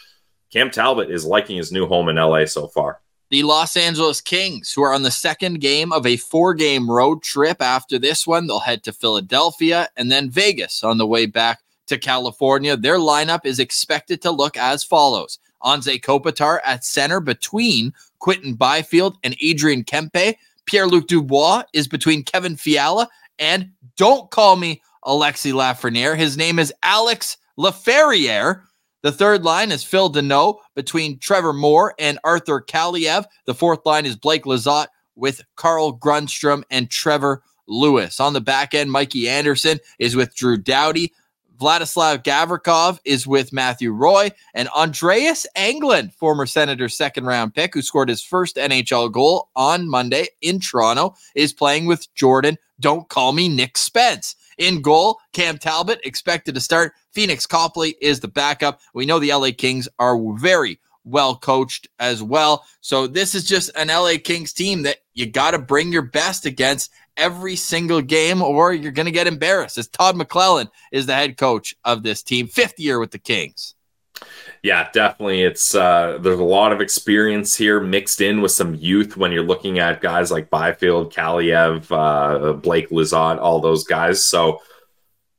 [0.50, 3.00] Cam Talbot is liking his new home in LA so far.
[3.30, 7.22] The Los Angeles Kings, who are on the second game of a four game road
[7.22, 11.60] trip after this one, they'll head to Philadelphia and then Vegas on the way back
[11.92, 12.76] to California.
[12.76, 19.16] Their lineup is expected to look as follows Anze Kopitar at center between Quinton Byfield
[19.22, 20.36] and Adrian Kempe.
[20.66, 26.16] Pierre Luc Dubois is between Kevin Fiala and don't call me Alexi Lafreniere.
[26.16, 28.62] His name is Alex Laferriere.
[29.02, 33.24] The third line is Phil Danault between Trevor Moore and Arthur Kaliyev.
[33.46, 38.20] The fourth line is Blake Lizotte with Carl Grundstrom and Trevor Lewis.
[38.20, 41.12] On the back end, Mikey Anderson is with Drew Doughty.
[41.62, 47.82] Vladislav Gavrikov is with Matthew Roy and Andreas Englund, former Senators second round pick who
[47.82, 52.58] scored his first NHL goal on Monday in Toronto, is playing with Jordan.
[52.80, 54.34] Don't call me Nick Spence.
[54.58, 56.94] In goal, Cam Talbot expected to start.
[57.14, 58.80] Pheonix Copley is the backup.
[58.92, 62.64] We know the LA Kings are very well coached as well.
[62.80, 66.44] So this is just an LA Kings team that you got to bring your best
[66.44, 69.78] against every single game or you're going to get embarrassed.
[69.78, 73.74] As Todd McLellan is the head coach of this team, fifth year with the Kings.
[74.62, 75.42] Yeah, definitely.
[75.42, 79.42] It's uh, there's a lot of experience here mixed in with some youth when you're
[79.42, 84.24] looking at guys like Byfield, Kaliyev, uh, Blake Lizotte, all those guys.
[84.24, 84.60] So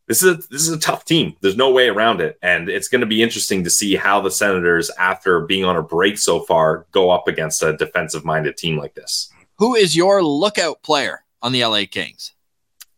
[0.07, 1.37] this is a, this is a tough team.
[1.39, 4.29] There's no way around it, and it's going to be interesting to see how the
[4.29, 8.95] Senators, after being on a break so far, go up against a defensive-minded team like
[8.95, 9.31] this.
[9.59, 12.31] Who is your lookout player on the LA Kings?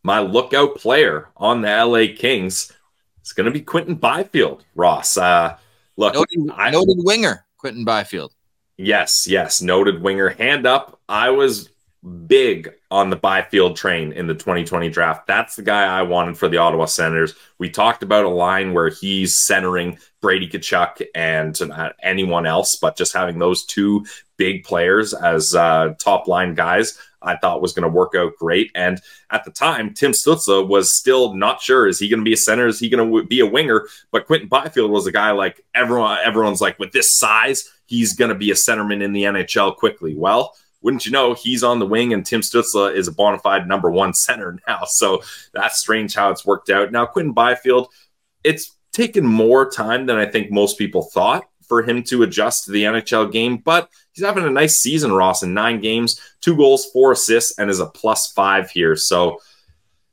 [0.04, 2.72] My lookout player on the LA Kings
[3.24, 4.64] is going to be Quinton Byfield.
[4.76, 5.58] Ross, uh,
[5.98, 8.34] Look, noted, I, noted winger Quinton Byfield.
[8.78, 10.30] Yes, yes, noted winger.
[10.30, 11.00] Hand up.
[11.10, 11.70] I was
[12.28, 15.26] big on the Byfield train in the 2020 draft.
[15.26, 17.34] That's the guy I wanted for the Ottawa Senators.
[17.58, 21.58] We talked about a line where he's centering Brady Tkachuk and
[22.04, 24.06] anyone else, but just having those two
[24.38, 27.00] big players as uh, top line guys.
[27.26, 28.72] I thought was going to work out great.
[28.76, 32.34] And at the time, Tim Stützle was still not sure is he going to be
[32.34, 32.68] a center?
[32.68, 33.88] Is he going to be a winger?
[34.12, 36.18] But Quinton Byfield was a guy like everyone.
[36.24, 40.16] Everyone's like with this size, he's going to be a centerman in the NHL quickly.
[40.16, 40.56] Well.
[40.82, 43.90] Wouldn't you know, he's on the wing, and Tim Stützle is a bona fide number
[43.90, 44.82] one center now.
[44.86, 46.92] So that's strange how it's worked out.
[46.92, 47.88] Now, Quinton Byfield,
[48.44, 52.72] it's taken more time than I think most people thought for him to adjust to
[52.72, 56.90] the NHL game, but he's having a nice season, Ross, in nine games, two goals,
[56.92, 58.96] four assists, and is a plus five here.
[58.96, 59.40] So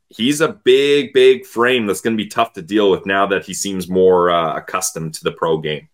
[0.09, 3.45] he's a big, big frame that's going to be tough to deal with now that
[3.45, 5.87] he seems more uh, accustomed to the pro game.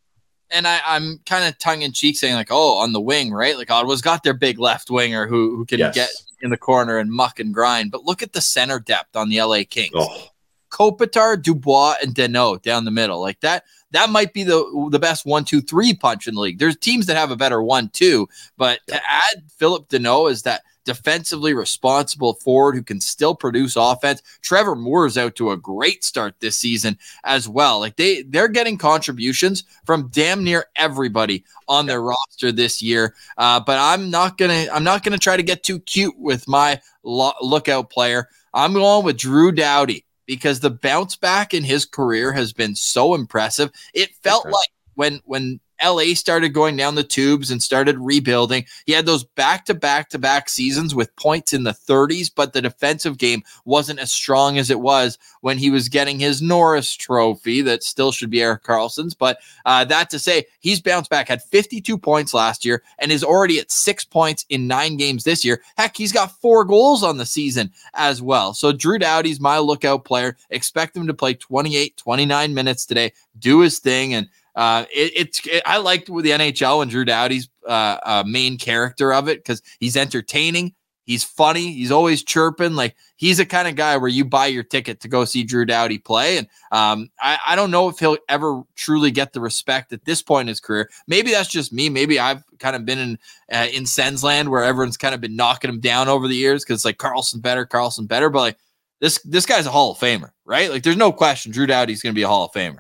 [0.51, 3.55] And I, am kind of tongue in cheek saying, like, oh, on the wing, right?
[3.55, 5.93] Like Ottawa's got their big left winger who, who can yes.
[5.93, 6.09] get
[6.41, 7.91] in the corner and muck and grind.
[7.91, 9.93] But look at the center depth on the LA Kings.
[9.95, 10.29] Oh.
[10.71, 13.21] Kopitar, Dubois, and Danault down the middle.
[13.21, 16.59] Like that, that might be the the best one, two, three punch in the league.
[16.59, 18.95] There's teams that have a better one, two, but yeah.
[18.95, 24.23] to add Philip Danault is that defensively responsible forward who can still produce offense.
[24.41, 27.79] Trevor Moore is out to a great start this season as well.
[27.79, 33.13] Like they they're getting contributions from damn near everybody on their roster this year.
[33.37, 36.81] Uh, but I'm not gonna I'm not gonna try to get too cute with my
[37.03, 38.27] lo- lookout player.
[38.53, 43.15] I'm going with Drew Doughty because the bounce back in his career has been so
[43.15, 43.71] impressive.
[43.95, 44.51] It felt okay.
[44.51, 48.65] like when when LA started going down the tubes and started rebuilding.
[48.85, 52.53] He had those back to back to back seasons with points in the 30s, but
[52.53, 56.93] the defensive game wasn't as strong as it was when he was getting his Norris
[56.93, 59.13] trophy that still should be Erik Karlsson's.
[59.13, 63.23] But uh, that to say, he's bounced back, had 52 points last year, and is
[63.23, 65.61] already at six points in nine games this year.
[65.77, 68.53] Heck, he's got four goals on the season as well.
[68.53, 70.37] So Drew Doughty's my lookout player.
[70.49, 74.27] Expect him to play 28, 29 minutes today, do his thing, and
[74.59, 78.57] uh, it, it's it, I liked with the NHL and Drew Doughty's uh, uh, main
[78.57, 82.75] character of it because he's entertaining, he's funny, he's always chirping.
[82.75, 85.63] Like he's the kind of guy where you buy your ticket to go see Drew
[85.63, 89.93] Doughty play, and um, I, I don't know if he'll ever truly get the respect
[89.93, 90.89] at this point in his career.
[91.07, 91.87] Maybe that's just me.
[91.87, 93.17] Maybe I've kind of been in
[93.53, 96.65] uh, in Sens land where everyone's kind of been knocking him down over the years
[96.65, 98.57] because like Karlsson better, Karlsson better, but like
[98.99, 100.69] this this guy's a Hall of Famer, right?
[100.69, 102.79] Like there's no question Drew Doughty's going to be a Hall of Famer.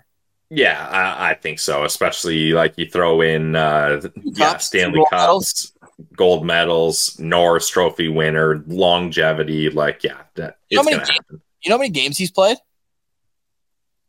[0.49, 1.83] Yeah, I, I think so.
[1.83, 5.73] Especially like you throw in uh, yeah, Stanley Cups, medals.
[6.15, 9.69] gold medals, Norris Trophy winner, longevity.
[9.69, 11.41] Like, yeah, that, You know it's how many gonna ga- happen.
[11.61, 12.57] You know how many games he's played?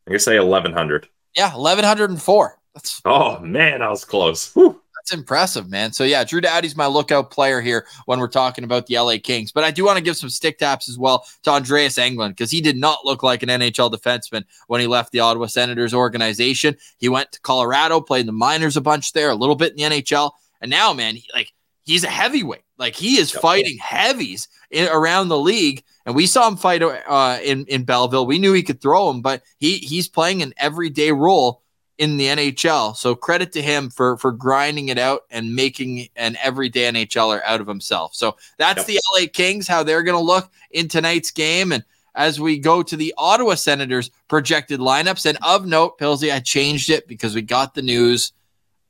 [0.09, 1.09] I guess say eleven hundred.
[1.37, 2.59] Yeah, eleven hundred and four.
[2.75, 4.53] That's Oh man, I was close.
[4.55, 4.80] Whew.
[5.11, 5.93] That's impressive, man.
[5.93, 9.51] So yeah, Drew Doughty's my lookout player here when we're talking about the LA Kings.
[9.51, 12.53] But I do want to give some stick taps as well to Andreas Englund because
[12.53, 16.77] he did not look like an NHL defenseman when he left the Ottawa Senators organization.
[16.99, 19.79] He went to Colorado, played in the minors a bunch there, a little bit in
[19.79, 20.31] the NHL,
[20.61, 21.53] and now, man, he, like
[21.83, 22.63] he's a heavyweight.
[22.79, 27.39] Like he is fighting heavies in, around the league, and we saw him fight uh,
[27.43, 28.27] in in Belleville.
[28.27, 31.63] We knew he could throw him, but he he's playing an everyday role
[32.01, 32.97] in the NHL.
[32.97, 37.61] So credit to him for for grinding it out and making an everyday NHLer out
[37.61, 38.15] of himself.
[38.15, 38.87] So that's Yep.
[38.87, 41.73] the LA Kings, how they're going to look in tonight's game.
[41.73, 41.85] And
[42.15, 46.89] as we go to the Ottawa Senators projected lineups, and of note, Pilsy, I changed
[46.89, 48.33] it because we got the news.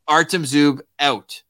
[0.07, 1.43] Artem Zub out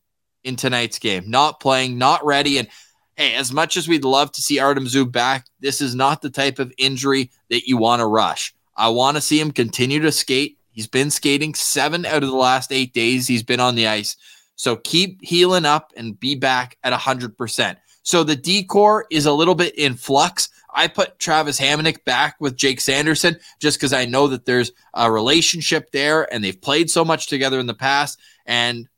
[0.42, 2.56] in tonight's game, not playing, not ready.
[2.56, 2.68] And
[3.16, 6.30] hey, as much as we'd love to see Artem Zub back, this is not the
[6.30, 8.54] type of injury that you want to rush.
[8.76, 10.56] I want to see him continue to skate.
[10.80, 14.16] He's been skating seven out of the last eight days he's been on the ice.
[14.56, 17.76] So keep healing up and be back at 100%.
[18.02, 20.48] So the D-corps is a little bit in flux.
[20.74, 25.12] I put Travis Hamonic back with Jake Sanderson just because I know that there's a
[25.12, 28.18] relationship there and they've played so much together in the past.
[28.46, 28.88] And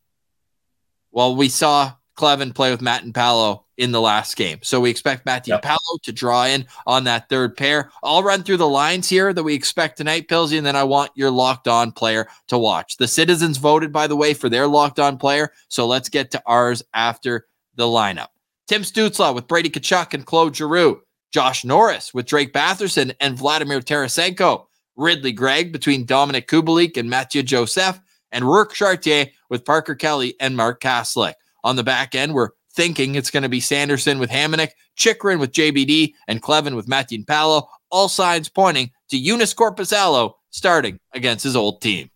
[1.11, 4.59] well, we saw Kleven play with Matinpalo in the last game.
[4.61, 5.63] So we expect Matt Yep.
[6.03, 7.91] To draw in on that third pair.
[8.03, 11.11] I'll run through the lines here that we expect tonight, Pilsy, and then I want
[11.15, 12.97] your locked on player to watch.
[12.97, 15.51] The citizens voted, by the way, for their locked on player.
[15.67, 18.27] So let's get to ours after the lineup.
[18.67, 21.01] Tim Stützle with Brady Tkachuk and Claude Giroux.
[21.31, 24.67] Josh Norris with Drake Batherson and Vladimir Tarasenko.
[24.95, 27.99] Ridly Greig between Dominik Kubalik and Mathieu Joseph.
[28.31, 31.33] And Rourke Chartier with Parker Kelly and Mark Kastelic.
[31.63, 35.51] On the back end, we're thinking it's going to be Sanderson with Hamonic, Chychrun with
[35.51, 37.67] JBD, and Kleven with Matinpalo.
[37.89, 42.09] All signs pointing to Joonas Korpisalo starting against his old team.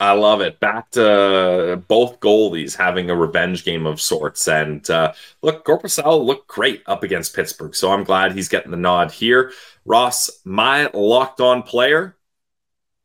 [0.00, 0.60] I love it.
[0.60, 4.46] Back to both goalies having a revenge game of sorts.
[4.46, 7.74] And uh, look, Korpisalo looked great up against Pittsburgh.
[7.74, 9.52] So I'm glad he's getting the nod here.
[9.84, 12.16] Ross, my locked on player,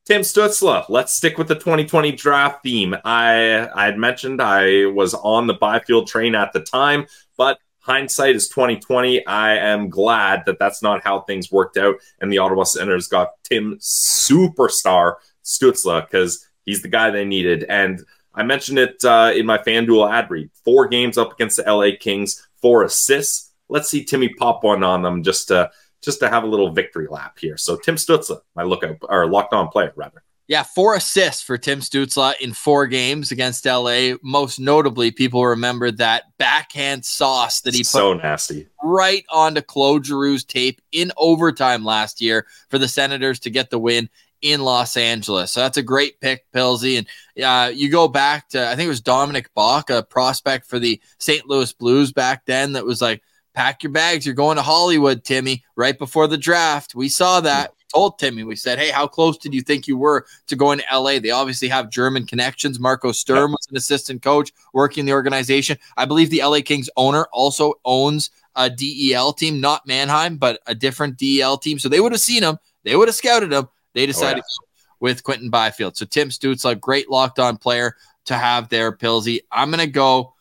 [0.06, 0.86] Tim Stützle.
[0.90, 2.94] Let's stick with the 2020 draft theme.
[3.06, 7.06] I I had mentioned I was on the Byfield train at the time,
[7.38, 9.26] but hindsight is 2020.
[9.26, 13.32] I am glad that that's not how things worked out, and the Ottawa Senators got
[13.44, 17.64] Tim Superstar Stützle because he's the guy they needed.
[17.70, 21.74] And I mentioned it uh, in my FanDuel ad read: four games up against the
[21.74, 23.54] LA Kings, four assists.
[23.70, 25.72] Let's see Timmy pop one on them just to
[26.04, 27.58] just to have a little victory lap here.
[27.58, 30.24] So Tim Stützle, my lookout or locked on player rather.
[30.48, 34.16] Yeah, four assists for Tim Stützle in four games against LA.
[34.22, 38.68] Most notably, people remember that backhand sauce that he put so nasty.
[38.84, 43.80] right onto Claude Giroux's tape in overtime last year for the Senators to get the
[43.80, 44.10] win
[44.42, 45.54] in Los Angeles.
[45.54, 46.98] So that's a great pick, Pilsy.
[46.98, 47.08] And
[47.42, 51.02] uh, you go back to, I think it was Dominik Bokk, a prospect for the
[51.20, 51.48] St.
[51.48, 53.24] Louis Blues back then, that was like,
[53.54, 54.26] pack your bags.
[54.26, 56.96] You're going to Hollywood, Timmy, right before the draft.
[56.96, 57.72] We saw that.
[57.72, 60.80] We told Timmy, we said, hey, how close did you think you were to going
[60.80, 61.20] to LA?
[61.20, 62.80] They obviously have German connections.
[62.80, 65.78] Marco Sturm was an assistant coach working in the organization.
[65.98, 70.76] I believe the LA Kings owner also owns a DEL team, not Mannheim, but a
[70.76, 71.80] different DEL team.
[71.80, 72.58] So they would have seen him.
[72.84, 73.68] They would have scouted him.
[73.94, 74.42] They oh, decided yeah.
[74.42, 74.68] to go
[75.00, 75.98] with Quinton Byfield.
[75.98, 77.96] So Tim Stützle, great locked on player
[78.26, 79.42] to have there, Pilsy.
[79.52, 80.34] I'm gonna go.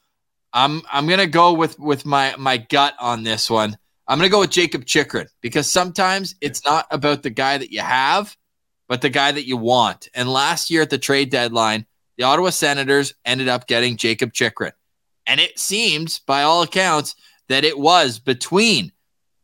[0.52, 3.76] I'm I'm gonna go with with my my gut on this one.
[4.06, 7.80] I'm gonna go with Jakob Chychrun because sometimes it's not about the guy that you
[7.80, 8.36] have,
[8.88, 10.08] but the guy that you want.
[10.14, 11.86] And last year at the trade deadline,
[12.16, 14.72] the Ottawa Senators ended up getting Jakob Chychrun,
[15.26, 17.14] and it seems, by all accounts,
[17.48, 18.92] that it was between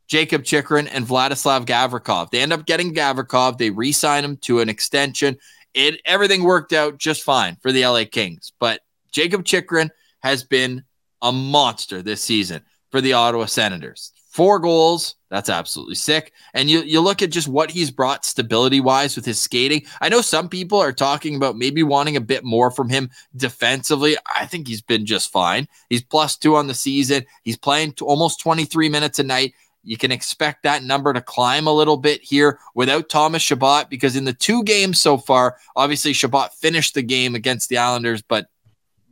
[0.08, 2.30] Jakob Chychrun and Vladislav Gavrikov.
[2.30, 3.58] They end up getting Gavrikov.
[3.58, 5.38] They re-sign him to an extension.
[5.72, 8.80] It everything worked out just fine for the LA Kings, but
[9.12, 9.90] Jakob Chychrun
[10.20, 10.84] has been
[11.22, 14.12] a monster this season for the Ottawa Senators.
[14.30, 16.32] Four goals, that's absolutely sick.
[16.54, 19.84] And you you look at just what he's brought stability wise with his skating.
[20.00, 24.16] I know some people are talking about maybe wanting a bit more from him defensively.
[24.36, 25.66] I think he's been just fine.
[25.90, 27.24] He's plus two on the season.
[27.42, 29.54] He's playing almost 23 minutes a night.
[29.82, 34.16] You can expect that number to climb a little bit here without Thomas Chabot because
[34.16, 38.48] in the two games so far, obviously Chabot finished the game against the Islanders, but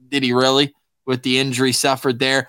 [0.08, 0.74] did he really
[1.06, 2.48] with the injury suffered there?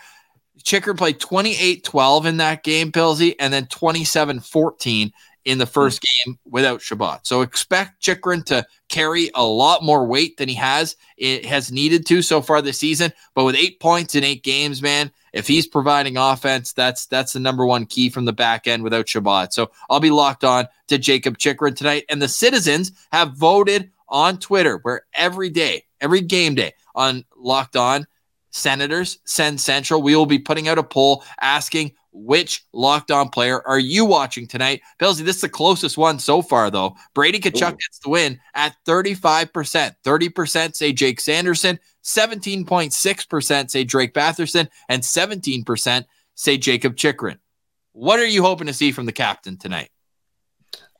[0.64, 5.14] Chicker played 28 12 in that game, Pilsy, and then 27 14
[5.46, 7.26] in the first game without Chabot.
[7.26, 12.06] So expect Chychrun to carry a lot more weight than he has it has needed
[12.08, 13.14] to so far this season.
[13.34, 17.40] But with eight points in eight games, man, if he's providing offense, that's that's the
[17.40, 19.54] number one key from the back end without Chabot.
[19.54, 22.04] So I'll be locked on to Jakob Chychrun tonight.
[22.10, 27.78] And the citizens have voted on Twitter, where every day, every game day on Locked
[27.78, 28.06] On
[28.58, 33.80] Senators SensCentral, we will be putting out a poll asking which locked on player are
[33.80, 34.82] you watching tonight?
[35.00, 36.96] Pillsy, this is the closest one so far, though.
[37.14, 37.78] Brady Tkachuk Ooh.
[37.78, 39.96] gets the win at 35%.
[40.04, 46.06] 30% say Jake Sanderson, 17.6% say Drake Batherson, and 17%
[46.36, 47.40] say Jakob Chychrun.
[47.92, 49.90] What are you hoping to see from the captain tonight?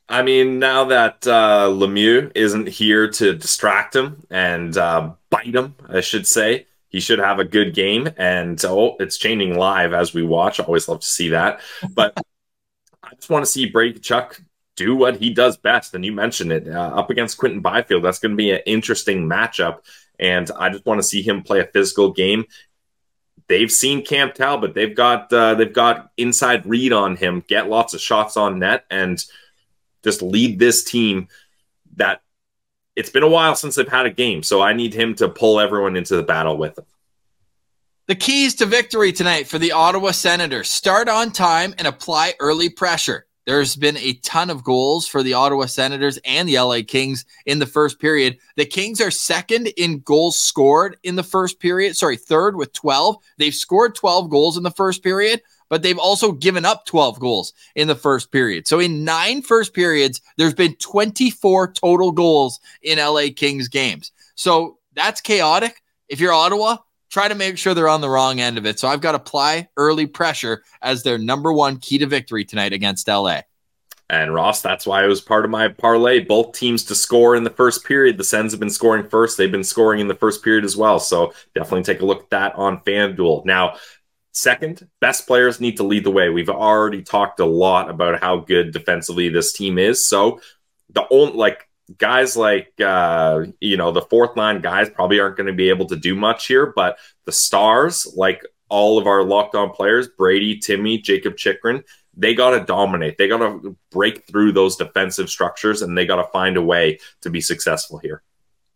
[0.08, 5.74] I mean, now that uh, Lemieux isn't here to distract him and uh, bite him,
[5.88, 8.08] I should say, he should have a good game.
[8.16, 10.60] And oh, it's changing live as we watch.
[10.60, 11.60] Always love to see that.
[11.94, 12.14] But
[13.02, 14.42] I just want to see Brady Tkachuk
[14.76, 15.94] do what he does best.
[15.94, 18.04] And you mentioned it uh, up against Quinton Byfield.
[18.04, 19.80] That's going to be an interesting matchup.
[20.18, 22.44] And I just want to see him play a physical game.
[23.48, 24.74] They've seen Cam Talbot.
[24.74, 27.42] They've got uh, they've got inside read on him.
[27.48, 29.22] Get lots of shots on net and
[30.04, 31.28] just lead this team.
[31.96, 32.20] That
[32.98, 35.60] it's been a while since they've had a game, so I need him to pull
[35.60, 36.84] everyone into the battle with him.
[38.08, 42.68] The keys to victory tonight for the Ottawa Senators start on time and apply early
[42.68, 43.27] pressure.
[43.48, 47.58] There's been a ton of goals for the Ottawa Senators and the LA Kings in
[47.58, 48.36] the first period.
[48.56, 51.96] The Kings are second in goals scored in the first period.
[51.96, 53.16] Sorry, third with 12.
[53.38, 55.40] They've scored 12 goals in the first period,
[55.70, 58.68] but they've also given up 12 goals in the first period.
[58.68, 64.12] So in nine first periods, there's been 24 total goals in LA Kings games.
[64.34, 65.82] So that's chaotic.
[66.10, 66.76] If you're Ottawa,
[67.10, 68.78] try to make sure they're on the wrong end of it.
[68.78, 72.72] So I've got to apply early pressure as their number one key to victory tonight
[72.72, 73.40] against LA.
[74.10, 76.20] And Ross, that's why it was part of my parlay.
[76.20, 78.16] Both teams to score in the first period.
[78.16, 79.36] The Sens have been scoring first.
[79.36, 80.98] They've been scoring in the first period as well.
[80.98, 83.44] So definitely take a look at that on FanDuel.
[83.44, 83.76] Now,
[84.32, 86.30] second, best players need to lead the way.
[86.30, 90.08] We've already talked a lot about how good defensively this team is.
[90.08, 90.40] So
[90.88, 95.46] the only like guys like uh you know the fourth line guys probably aren't going
[95.46, 99.54] to be able to do much here but the stars like all of our locked
[99.54, 101.82] on players brady timmy jakob chychrun
[102.14, 106.16] they got to dominate they got to break through those defensive structures and they got
[106.16, 108.22] to find a way to be successful here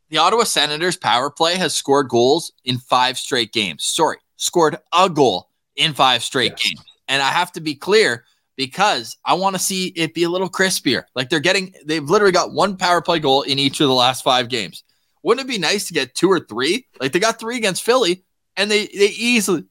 [0.08, 3.84] The Ottawa Senators power play has scored goals in five straight games.
[3.84, 6.62] Sorry, scored a goal in five straight Yes.
[6.62, 6.84] games.
[7.08, 8.24] And I have to be clear
[8.56, 11.04] because I want to see it be a little crispier.
[11.14, 14.22] Like they're getting, they've literally got one power play goal in each of the last
[14.22, 14.84] five games.
[15.22, 16.86] Wouldn't it be nice to get two or three?
[17.00, 18.24] Like they got three against Philly
[18.56, 19.64] and they they easily,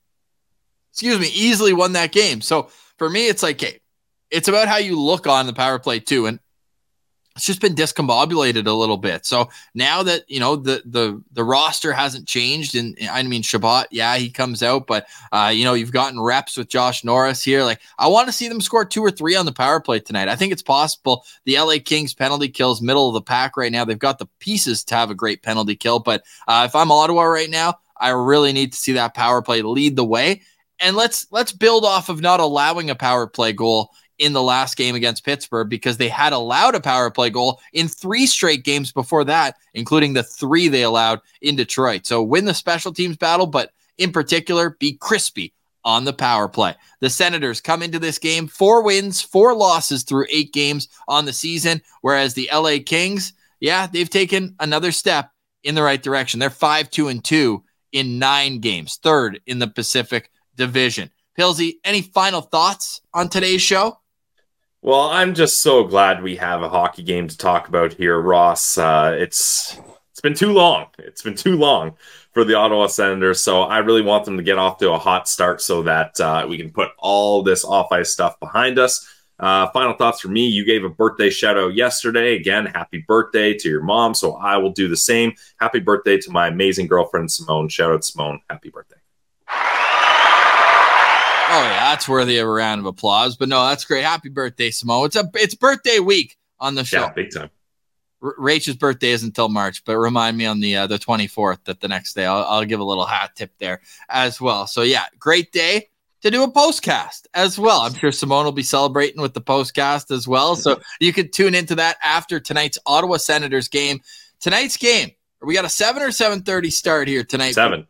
[0.91, 2.41] excuse me, easily won that game.
[2.41, 3.81] So for me, it's like,
[4.29, 6.25] it's about how you look on the power play too.
[6.25, 6.39] And
[7.35, 9.25] it's just been discombobulated a little bit.
[9.25, 13.87] So now that you know the the the roster hasn't changed, and I mean Chabot,
[13.89, 17.63] yeah, he comes out, but uh, you know you've gotten reps with Josh Norris here.
[17.63, 20.27] Like I want to see them score two or three on the power play tonight.
[20.27, 21.23] I think it's possible.
[21.45, 23.85] The LA Kings penalty kills middle of the pack right now.
[23.85, 27.23] They've got the pieces to have a great penalty kill, but uh, if I'm Ottawa
[27.23, 30.41] right now, I really need to see that power play lead the way.
[30.79, 33.91] And let's let's build off of not allowing a power play goal
[34.21, 37.87] in the last game against Pittsburgh because they had allowed a power play goal in
[37.87, 42.05] three straight games before that, including the three they allowed in Detroit.
[42.05, 45.53] So win the special teams battle, but in particular, be crispy
[45.83, 46.75] on the power play.
[46.99, 51.33] The Senators come into this game four wins, four losses through eight games on the
[51.33, 55.31] season, whereas the LA Kings, yeah, they've taken another step
[55.63, 56.39] in the right direction.
[56.39, 61.09] They're 5 2 and 2 in nine games, third in the Pacific Division.
[61.37, 63.97] Pilsy, any final thoughts on today's show?
[64.83, 68.79] Well, I'm just so glad we have a hockey game to talk about here, Ross.
[68.79, 69.79] Uh, it's
[70.09, 70.87] it's been too long.
[70.97, 71.93] It's been too long
[72.31, 75.27] for the Ottawa Senators, so I really want them to get off to a hot
[75.27, 79.07] start so that uh, we can put all this off ice stuff behind us.
[79.39, 82.35] Uh, final thoughts for me: You gave a birthday shout out yesterday.
[82.35, 84.15] Again, happy birthday to your mom.
[84.15, 85.33] So I will do the same.
[85.59, 87.69] Happy birthday to my amazing girlfriend Simone.
[87.69, 88.39] Shout out Simone.
[88.49, 88.97] Happy birthday.
[91.51, 93.35] Oh yeah, that's worthy of a round of applause.
[93.35, 94.05] But no, that's great.
[94.05, 95.07] Happy birthday, Simone.
[95.07, 97.01] It's a it's birthday week on the show.
[97.01, 97.49] Yeah, big time.
[98.23, 101.81] R- Rachel's birthday isn't until March, but remind me on the uh, the 24th that
[101.81, 104.65] the next day I'll, I'll give a little hat tip there as well.
[104.65, 105.89] So yeah, great day
[106.21, 107.81] to do a postcast as well.
[107.81, 110.55] I'm sure Simone will be celebrating with the postcast as well.
[110.55, 113.99] So you could tune into that after tonight's Ottawa Senators game.
[114.39, 117.55] Tonight's game, we got a seven or seven thirty start here tonight.
[117.55, 117.87] Seven.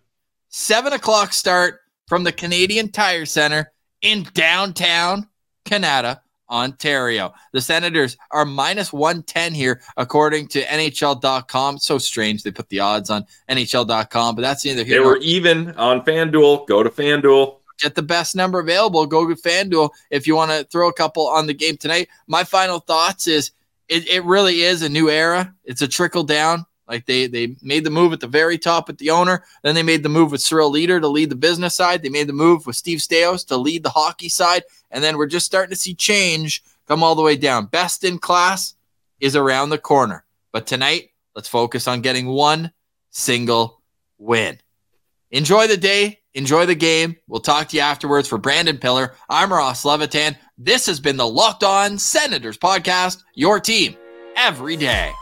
[0.49, 1.81] Seven o'clock start
[2.12, 5.30] from the Canadian Tire Center in downtown
[5.64, 7.34] Kanata Ontario.
[7.53, 11.78] The Senators are minus 110 here, according to NHL.com.
[11.78, 15.72] So strange they put the odds on NHL.com, but that's neither here They were even
[15.76, 16.68] on FanDuel.
[16.68, 17.59] Go to FanDuel.
[17.80, 19.05] get the best number available.
[19.05, 22.09] Go to FanDuel if you want to throw a couple on the game tonight.
[22.28, 23.51] My final thoughts is
[23.88, 25.55] it, it really is a new era.
[25.64, 26.66] It's a trickle down.
[26.92, 29.46] Like they they made the move at the very top with the owner.
[29.64, 32.04] Then they made the move with Cyril Leeder to lead the business side.
[32.04, 34.64] They made the move with Steve Staios to lead the hockey side.
[34.92, 37.68] And then we're just starting to see change come all the way down.
[37.68, 38.76] Best in class
[39.22, 40.26] is around the corner.
[40.52, 42.74] But tonight, let's focus on getting one
[43.10, 43.82] single
[44.18, 44.60] win.
[45.32, 46.20] Enjoy the day.
[46.34, 47.16] Enjoy the game.
[47.28, 48.28] We'll talk to you afterwards.
[48.28, 50.36] For Brandon Piller, I'm Ross Levitan.
[50.58, 53.96] This has been the Locked On Senators podcast, your team
[54.36, 55.14] every day.